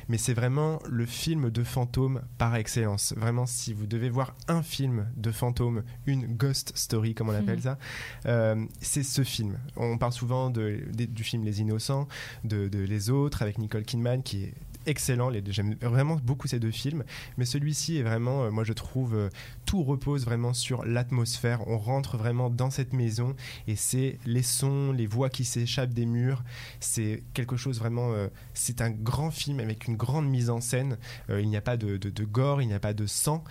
Mais 0.10 0.18
c'est 0.18 0.34
vraiment 0.34 0.80
le 0.88 1.06
film 1.06 1.50
de 1.50 1.64
fantôme 1.64 2.22
par 2.38 2.56
excellence. 2.56 3.14
Vraiment, 3.18 3.46
si 3.46 3.74
vous 3.74 3.86
devez 3.88 4.10
voir 4.10 4.36
un 4.48 4.64
film 4.64 5.08
de 5.18 5.32
fantôme, 5.32 5.84
une 6.06 6.26
ghost 6.28 6.72
story 6.76 7.14
comme 7.14 7.30
on 7.30 7.36
appelle 7.36 7.58
Mhm. 7.58 7.62
ça, 7.64 7.78
euh, 8.26 8.66
c'est 8.82 9.04
ce 9.04 9.24
film. 9.24 9.58
On 9.76 9.98
parle 9.98 10.14
souvent 10.14 10.50
de- 10.50 10.82
du 10.94 11.24
film 11.24 11.44
Les 11.44 11.62
Innocents, 11.62 12.08
de, 12.44 12.68
de 12.68 12.80
Les 12.80 13.10
Autres 13.10 13.42
avec 13.42 13.58
Nicole 13.58 13.84
Kidman 13.84 14.24
qui 14.24 14.44
est 14.44 14.54
excellent. 14.88 15.30
Les 15.30 15.44
J'aime 15.48 15.76
vraiment 15.82 16.16
beaucoup 16.24 16.48
ces 16.48 16.60
deux 16.60 16.72
films, 16.72 17.04
mais 17.38 17.46
celui-ci 17.46 17.98
est 17.98 18.04
vraiment, 18.04 18.44
euh, 18.44 18.52
moi 18.52 18.64
je 18.64 18.74
trouve, 18.74 19.16
euh, 19.16 19.30
tout 19.66 19.84
repose 19.84 20.26
vraiment 20.26 20.54
sur 20.54 20.84
l'atmosphère. 20.86 21.68
On 21.68 21.78
rentre 21.78 22.18
vraiment 22.18 22.50
dans 22.50 22.70
cette 22.70 22.94
maison 22.94 23.36
et 23.68 23.76
c'est 23.76 24.18
les 24.26 24.44
sons, 24.44 24.92
les 24.92 25.06
voix 25.06 25.30
qui 25.30 25.46
s'échappent 25.46 25.94
des 25.94 26.06
murs. 26.06 26.44
C'est 26.80 27.24
quelque 27.34 27.58
chose 27.58 27.80
vraiment. 27.80 28.12
euh, 28.14 28.28
c'est 28.54 28.82
un 28.82 28.90
grand 28.90 29.32
film 29.32 29.60
avec 29.60 29.88
une 29.88 29.96
grande 29.96 30.28
mise 30.28 30.50
en 30.50 30.62
scène. 30.62 30.98
Il 31.30 31.48
n'y 31.50 31.58
a 31.58 31.62
pas 31.62 31.78
de 31.78 32.24
gore, 32.24 32.62
il 32.62 32.68
n'y 32.68 32.74
a 32.74 32.80
pas 32.80 32.94
de 32.94 33.06
sang, 33.06 33.44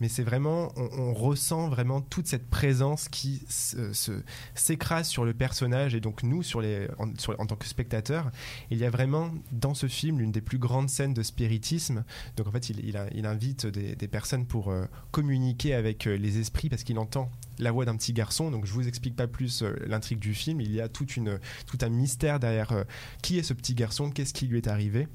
mais 0.00 0.08
c'est 0.08 0.22
vraiment, 0.22 0.72
on, 0.76 1.14
ressent 1.14 1.68
vraiment 1.68 2.00
toute 2.00 2.26
cette 2.26 2.48
présence 2.48 3.08
qui 3.08 3.44
se- 3.48 3.92
se- 3.92 4.22
s'écrase 4.54 5.08
sur 5.08 5.24
le 5.24 5.32
personnage 5.32 5.94
et 5.94 6.00
donc 6.00 6.22
nous 6.22 6.42
sur 6.42 6.60
les, 6.60 6.88
en, 6.98 7.46
tant 7.46 7.56
que 7.56 7.66
spectateurs. 7.66 8.30
Il 8.70 8.78
y 8.78 8.84
a 8.84 8.90
vraiment 8.90 9.30
dans 9.52 9.74
ce 9.74 9.86
film 9.86 10.18
l'une 10.18 10.32
des 10.32 10.40
plus 10.40 10.58
grandes 10.58 10.88
scènes 10.88 11.14
de 11.14 11.22
spiritisme. 11.22 12.04
Donc 12.36 12.48
en 12.48 12.50
fait, 12.50 12.70
il, 12.70 13.26
invite 13.26 13.66
des, 13.66 14.08
personnes 14.08 14.46
pour 14.46 14.70
euh, 14.70 14.84
communiquer 15.10 15.74
avec 15.74 16.06
euh, 16.06 16.16
les 16.16 16.38
esprits 16.38 16.68
parce 16.68 16.84
qu'il 16.84 16.98
entend 16.98 17.30
la 17.58 17.72
voix 17.72 17.84
d'un 17.84 17.96
petit 17.96 18.12
garçon. 18.12 18.50
Donc 18.50 18.66
je 18.66 18.72
vous 18.72 18.86
explique 18.86 19.16
pas 19.16 19.26
plus 19.26 19.62
euh, 19.62 19.74
l'intrigue 19.86 20.18
du 20.18 20.34
film. 20.34 20.60
Il 20.60 20.72
y 20.72 20.80
a 20.80 20.88
toute 20.88 21.16
une, 21.16 21.38
tout 21.66 21.78
un 21.80 21.88
mystère 21.88 22.38
derrière 22.40 22.84
qui 23.22 23.38
est 23.38 23.42
ce 23.42 23.54
petit 23.54 23.74
garçon, 23.74 24.10
qu'est-ce 24.10 24.34
qui 24.34 24.46
lui 24.46 24.58
est 24.58 24.68
arrivé. 24.68 25.08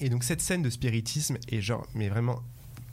Et 0.00 0.08
donc 0.08 0.24
cette 0.24 0.40
scène 0.40 0.62
de 0.62 0.70
spiritisme 0.70 1.38
est 1.48 1.60
genre, 1.60 1.86
mais 1.94 2.08
vraiment 2.08 2.42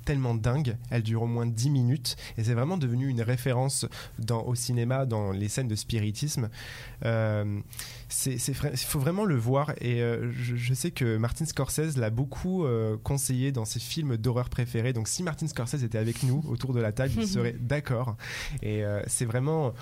tellement 0.06 0.36
dingue, 0.36 0.78
elle 0.92 1.04
dure 1.04 1.24
au 1.24 1.28
moins 1.28 1.46
10 1.46 1.70
minutes 1.70 2.16
et 2.38 2.44
c'est 2.44 2.54
vraiment 2.54 2.78
devenu 2.78 3.08
une 3.08 3.22
référence 3.22 3.86
dans, 4.20 4.44
au 4.44 4.56
cinéma 4.56 5.06
dans 5.06 5.32
les 5.32 5.50
scènes 5.50 5.68
de 5.68 5.76
spiritisme. 5.76 6.50
Euh, 7.04 7.60
c'est, 8.08 8.36
il 8.36 8.78
faut 8.78 9.00
vraiment 9.00 9.26
le 9.26 9.36
voir 9.36 9.72
et 9.82 10.02
euh, 10.02 10.32
je, 10.32 10.56
je 10.56 10.74
sais 10.74 10.92
que 10.92 11.18
Martin 11.18 11.46
Scorsese 11.46 11.98
l'a 11.98 12.10
beaucoup 12.10 12.64
euh, 12.66 12.98
conseillé 13.04 13.52
dans 13.52 13.66
ses 13.66 13.80
films 13.80 14.16
d'horreur 14.18 14.50
préférés. 14.50 14.94
Donc 14.94 15.08
si 15.08 15.24
Martin 15.24 15.48
Scorsese 15.48 15.84
était 15.84 15.98
avec 15.98 16.24
nous 16.24 16.44
autour 16.48 16.74
de 16.74 16.80
la 16.80 16.92
table, 16.92 17.14
il 17.18 17.28
serait 17.28 17.54
d'accord. 17.60 18.16
Et 18.62 18.86
euh, 18.86 19.02
c'est 19.08 19.26
vraiment, 19.26 19.74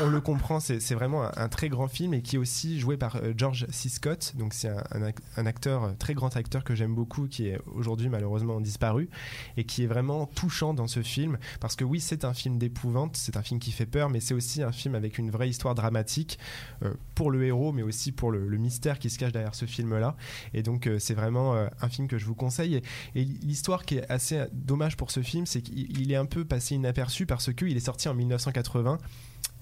on 0.00 0.08
le 0.08 0.20
comprend, 0.20 0.60
c'est, 0.60 0.78
vraiment 0.94 1.24
un, 1.24 1.32
un 1.36 1.48
très 1.48 1.68
grand 1.68 1.88
film 1.88 2.14
et 2.14 2.22
qui 2.22 2.36
est 2.36 2.38
aussi 2.38 2.80
joué 2.80 2.96
par 2.96 3.20
George 3.36 3.66
C. 3.70 3.88
Scott. 3.88 4.32
Donc 4.36 4.54
c'est 4.54 4.68
un, 4.68 4.82
un 4.90 5.02
ac- 5.02 5.18
un 5.36 5.46
acteur, 5.46 5.94
très 5.98 6.14
grand 6.14 6.34
acteur 6.36 6.64
que 6.64 6.74
j'aime 6.74 6.94
beaucoup, 6.94 7.28
qui 7.28 7.48
est 7.48 7.58
aujourd'hui 7.74 8.08
malheureusement 8.08 8.60
disparu 8.60 9.08
et 9.56 9.64
qui 9.68 9.84
est 9.84 9.86
vraiment 9.86 10.26
touchant 10.26 10.74
dans 10.74 10.88
ce 10.88 11.02
film 11.02 11.38
parce 11.60 11.76
que 11.76 11.84
oui 11.84 12.00
c'est 12.00 12.24
un 12.24 12.34
film 12.34 12.58
d'épouvante 12.58 13.16
c'est 13.16 13.36
un 13.36 13.42
film 13.42 13.60
qui 13.60 13.70
fait 13.70 13.86
peur 13.86 14.10
mais 14.10 14.18
c'est 14.18 14.34
aussi 14.34 14.62
un 14.62 14.72
film 14.72 14.96
avec 14.96 15.18
une 15.18 15.30
vraie 15.30 15.48
histoire 15.48 15.74
dramatique 15.76 16.38
euh, 16.82 16.92
pour 17.14 17.30
le 17.30 17.44
héros 17.44 17.72
mais 17.72 17.82
aussi 17.82 18.10
pour 18.10 18.32
le, 18.32 18.58
mystère 18.58 18.98
qui 18.98 19.08
se 19.08 19.18
cache 19.18 19.30
derrière 19.30 19.54
ce 19.54 19.66
film 19.66 19.96
là 19.96 20.16
et 20.52 20.64
donc 20.64 20.88
euh, 20.88 20.98
c'est 20.98 21.14
vraiment 21.14 21.54
euh, 21.54 21.68
un 21.80 21.88
film 21.88 22.08
que 22.08 22.18
je 22.18 22.24
vous 22.24 22.34
conseille. 22.34 22.74
Et, 22.74 22.82
et 23.14 23.24
l'histoire 23.24 23.84
qui 23.84 23.98
est 23.98 24.10
assez 24.10 24.46
dommage 24.52 24.96
pour 24.96 25.12
ce 25.12 25.22
film 25.22 25.46
c'est 25.46 25.62
qu'il 25.62 26.00
il 26.00 26.10
est 26.10 26.16
un 26.16 26.26
peu 26.26 26.44
passé 26.44 26.74
inaperçu 26.74 27.26
parce 27.26 27.52
qu'il 27.52 27.76
est 27.76 27.80
sorti 27.80 28.08
en 28.08 28.14
1980 28.14 28.98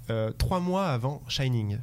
euh, 0.09 0.31
trois 0.33 0.61
mois 0.61 0.87
avant 0.87 1.23
Shining 1.29 1.79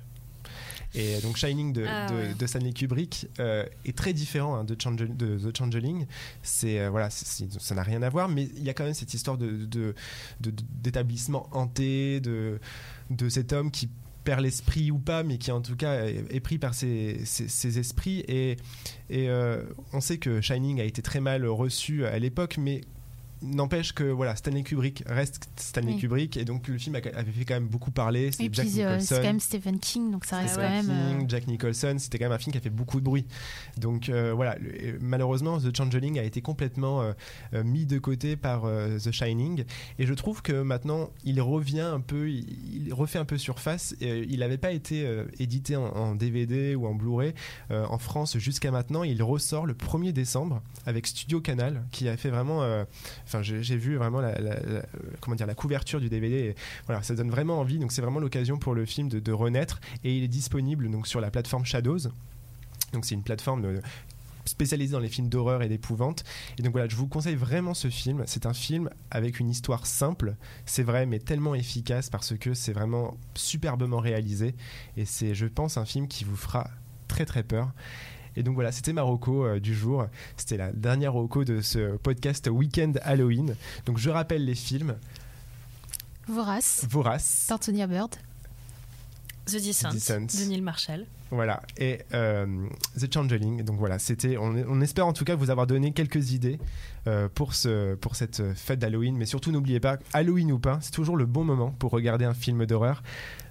et 0.95 1.19
donc 1.21 1.37
Shining 1.37 1.73
de, 1.73 1.85
Ah 1.87 2.07
de, 2.09 2.15
ouais. 2.15 2.33
de 2.37 2.47
Stanley 2.47 2.71
Kubrick 2.73 3.27
euh, 3.39 3.65
est 3.85 3.97
très 3.97 4.13
différent 4.13 4.55
hein, 4.55 4.63
de, 4.63 4.75
The 4.75 5.57
Changeling. 5.57 6.05
C'est 6.43 6.79
euh, 6.79 6.89
voilà, 6.89 7.09
c'est- 7.09 7.51
ça 7.59 7.75
n'a 7.75 7.83
rien 7.83 8.01
à 8.03 8.09
voir, 8.09 8.29
mais 8.29 8.49
il 8.55 8.63
y 8.63 8.69
a 8.69 8.73
quand 8.73 8.83
même 8.85 8.93
cette 8.93 9.13
histoire 9.13 9.37
de 9.37 9.93
d'établissement 10.39 11.47
hanté, 11.51 12.19
de 12.19 12.59
de 13.09 13.29
cet 13.29 13.53
homme 13.53 13.69
qui 13.71 13.89
perd 14.23 14.39
l'esprit 14.41 14.89
ou 14.89 14.97
pas, 14.99 15.23
mais 15.23 15.37
qui 15.37 15.51
en 15.51 15.61
tout 15.61 15.75
cas 15.75 16.05
est, 16.05 16.23
est 16.29 16.39
pris 16.39 16.57
par 16.57 16.73
ses, 16.73 17.25
ses- 17.25 17.49
ses 17.49 17.77
esprits. 17.79 18.19
Et, 18.29 18.51
et 19.09 19.29
euh, 19.29 19.63
on 19.91 19.99
sait 19.99 20.17
que 20.17 20.39
Shining 20.39 20.79
a 20.79 20.85
été 20.85 21.01
très 21.01 21.19
mal 21.19 21.45
reçu 21.45 22.05
à 22.05 22.17
l'époque, 22.19 22.55
mais 22.57 22.81
n'empêche 23.43 23.93
que 23.93 24.03
voilà 24.05 24.35
Stanley 24.35 24.63
Kubrick 24.63 25.03
reste 25.05 25.49
Stanley 25.57 25.93
Oui. 25.93 25.99
Kubrick 25.99 26.37
et 26.37 26.45
donc 26.45 26.67
le 26.67 26.77
film 26.77 26.95
a- 26.95 26.99
avait 27.17 27.31
fait 27.31 27.45
quand 27.45 27.53
même 27.55 27.67
beaucoup 27.67 27.91
parler 27.91 28.31
c'est 28.31 28.45
Et 28.45 28.49
Jack 28.51 28.67
puis 28.67 28.81
euh, 28.83 28.99
c'est 28.99 29.15
quand 29.17 29.23
même 29.23 29.39
Stephen 29.39 29.79
King, 29.79 30.11
donc 30.11 30.25
ça 30.25 30.37
reste 30.39 30.55
quand 30.55 30.61
même. 30.61 30.85
King, 30.85 31.23
euh, 31.23 31.25
Jack 31.27 31.47
Nicholson, 31.47 31.95
c'était 31.99 32.17
quand 32.19 32.25
même 32.25 32.31
un 32.31 32.37
film 32.37 32.51
qui 32.51 32.57
a 32.57 32.61
fait 32.61 32.69
beaucoup 32.69 32.99
de 32.99 33.05
bruit. 33.05 33.25
Donc 33.77 34.09
euh, 34.09 34.33
voilà, 34.33 34.55
le- 34.59 34.97
malheureusement, 34.99 35.59
The 35.59 35.75
Changeling 35.75 36.17
a 36.19 36.23
été 36.23 36.41
complètement 36.41 37.01
euh, 37.53 37.63
mis 37.63 37.85
de 37.85 37.97
côté 37.99 38.35
par 38.35 38.65
euh, 38.65 38.97
The 38.97 39.11
Shining. 39.11 39.65
Et 39.99 40.05
je 40.05 40.13
trouve 40.13 40.41
que 40.41 40.61
maintenant, 40.61 41.09
il 41.25 41.41
revient 41.41 41.81
un 41.81 41.99
peu, 41.99 42.29
il, 42.29 42.85
il 42.87 42.93
refait 42.93 43.19
un 43.19 43.25
peu 43.25 43.37
surface. 43.37 43.95
Et, 44.01 44.25
il 44.29 44.39
n'avait 44.39 44.57
pas 44.57 44.71
été 44.71 45.05
édité 45.39 45.75
en, 45.75 45.85
en 45.85 46.15
DVD 46.15 46.75
ou 46.75 46.87
en 46.87 46.93
Blu-ray 46.95 47.33
en 47.69 47.97
France 47.97 48.37
jusqu'à 48.37 48.71
maintenant. 48.71 49.03
Il 49.03 49.21
ressort 49.21 49.65
le 49.65 49.73
1er 49.73 50.11
décembre 50.11 50.61
avec 50.85 51.07
Studio 51.07 51.41
Canal, 51.41 51.83
qui 51.91 52.07
a 52.07 52.15
fait 52.17 52.29
vraiment. 52.29 52.61
Enfin, 53.33 53.41
j'ai 53.41 53.77
vu 53.77 53.95
vraiment 53.95 54.21
la, 54.21 54.35
comment 55.19 55.35
dire 55.35 55.47
la 55.47 55.55
couverture 55.55 55.99
du 55.99 56.09
DVD. 56.09 56.55
Voilà, 56.85 57.01
ça 57.01 57.15
donne 57.15 57.31
vraiment 57.31 57.59
envie. 57.59 57.79
Donc 57.79 57.91
c'est 57.91 58.01
vraiment 58.01 58.19
l'occasion 58.19 58.57
pour 58.57 58.75
le 58.75 58.85
film 58.85 59.09
de, 59.09 59.19
de 59.19 59.31
renaître. 59.31 59.79
Et 60.03 60.15
il 60.15 60.23
est 60.23 60.27
disponible 60.27 60.89
donc 60.91 61.07
sur 61.07 61.19
la 61.19 61.31
plateforme 61.31 61.65
Shadows. 61.65 62.09
Donc 62.93 63.05
c'est 63.05 63.15
une 63.15 63.23
plateforme 63.23 63.65
euh, 63.65 63.81
spécialisée 64.45 64.93
dans 64.93 64.99
les 64.99 65.09
films 65.09 65.29
d'horreur 65.29 65.63
et 65.63 65.69
d'épouvante. 65.69 66.23
Et 66.57 66.61
donc 66.61 66.73
voilà, 66.73 66.87
je 66.87 66.95
vous 66.95 67.07
conseille 67.07 67.35
vraiment 67.35 67.73
ce 67.73 67.89
film. 67.89 68.23
C'est 68.27 68.45
un 68.45 68.53
film 68.53 68.89
avec 69.11 69.39
une 69.39 69.49
histoire 69.49 69.85
simple, 69.85 70.35
c'est 70.65 70.83
vrai, 70.83 71.05
mais 71.05 71.19
tellement 71.19 71.55
efficace 71.55 72.09
parce 72.09 72.37
que 72.37 72.53
c'est 72.53 72.73
vraiment 72.73 73.17
superbement 73.35 73.99
réalisé. 73.99 74.55
Et 74.97 75.05
c'est, 75.05 75.35
je 75.35 75.45
pense, 75.45 75.77
un 75.77 75.85
film 75.85 76.07
qui 76.07 76.23
vous 76.23 76.35
fera 76.35 76.69
très 77.07 77.25
très 77.25 77.43
peur. 77.43 77.71
Et 78.35 78.43
donc 78.43 78.55
voilà, 78.55 78.71
c'était 78.71 78.93
ma 78.93 79.01
reco 79.01 79.45
euh, 79.45 79.59
du 79.59 79.73
jour. 79.73 80.07
C'était 80.37 80.57
la 80.57 80.71
dernière 80.71 81.13
reco 81.13 81.43
de 81.43 81.61
ce 81.61 81.97
podcast 81.97 82.49
Weekend 82.51 82.99
Halloween. 83.03 83.55
Donc 83.85 83.97
je 83.97 84.09
rappelle 84.09 84.45
les 84.45 84.55
films 84.55 84.95
Vorace, 86.27 86.85
Vorace. 86.89 87.47
d'Antonia 87.49 87.87
Bird. 87.87 88.15
The 89.45 89.61
Descent, 89.61 89.91
Descent. 89.91 90.21
de 90.39 90.45
Neil 90.49 90.61
Marshall. 90.61 91.05
Voilà, 91.31 91.61
et 91.77 91.99
euh, 92.13 92.45
The 92.99 93.11
Changeling. 93.13 93.63
Donc 93.63 93.77
voilà, 93.79 93.97
c'était. 93.99 94.37
On, 94.37 94.53
on 94.69 94.81
espère 94.81 95.07
en 95.07 95.13
tout 95.13 95.25
cas 95.25 95.35
vous 95.35 95.49
avoir 95.49 95.65
donné 95.67 95.91
quelques 95.91 96.31
idées 96.31 96.59
euh, 97.07 97.27
pour, 97.33 97.53
ce, 97.55 97.95
pour 97.95 98.15
cette 98.15 98.53
fête 98.53 98.79
d'Halloween. 98.79 99.15
Mais 99.17 99.25
surtout, 99.25 99.51
n'oubliez 99.51 99.79
pas, 99.79 99.97
Halloween 100.13 100.51
ou 100.51 100.59
pas, 100.59 100.77
c'est 100.81 100.91
toujours 100.91 101.17
le 101.17 101.25
bon 101.25 101.43
moment 101.43 101.71
pour 101.79 101.91
regarder 101.91 102.23
un 102.25 102.33
film 102.35 102.65
d'horreur. 102.65 103.01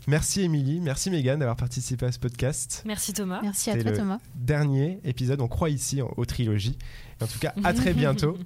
Merci 0.07 0.43
Émilie, 0.43 0.81
merci 0.81 1.11
Megan 1.11 1.39
d'avoir 1.39 1.57
participé 1.57 2.07
à 2.07 2.13
ce 2.13 2.19
podcast. 2.19 2.83
Merci 2.87 3.13
Thomas. 3.13 3.41
Merci 3.43 3.71
à 3.71 3.75
toi 3.77 3.91
le 3.91 3.97
Thomas. 3.97 4.19
Dernier 4.35 4.99
épisode, 5.05 5.41
on 5.41 5.49
croit 5.49 5.71
ici 5.71 6.03
en- 6.03 6.13
aux 6.17 6.25
trilogies. 6.25 6.77
Et 7.21 7.25
en 7.25 7.27
tout 7.27 7.39
cas, 7.39 7.53
à 7.65 7.73
très 7.75 7.93
bientôt. 7.95 8.37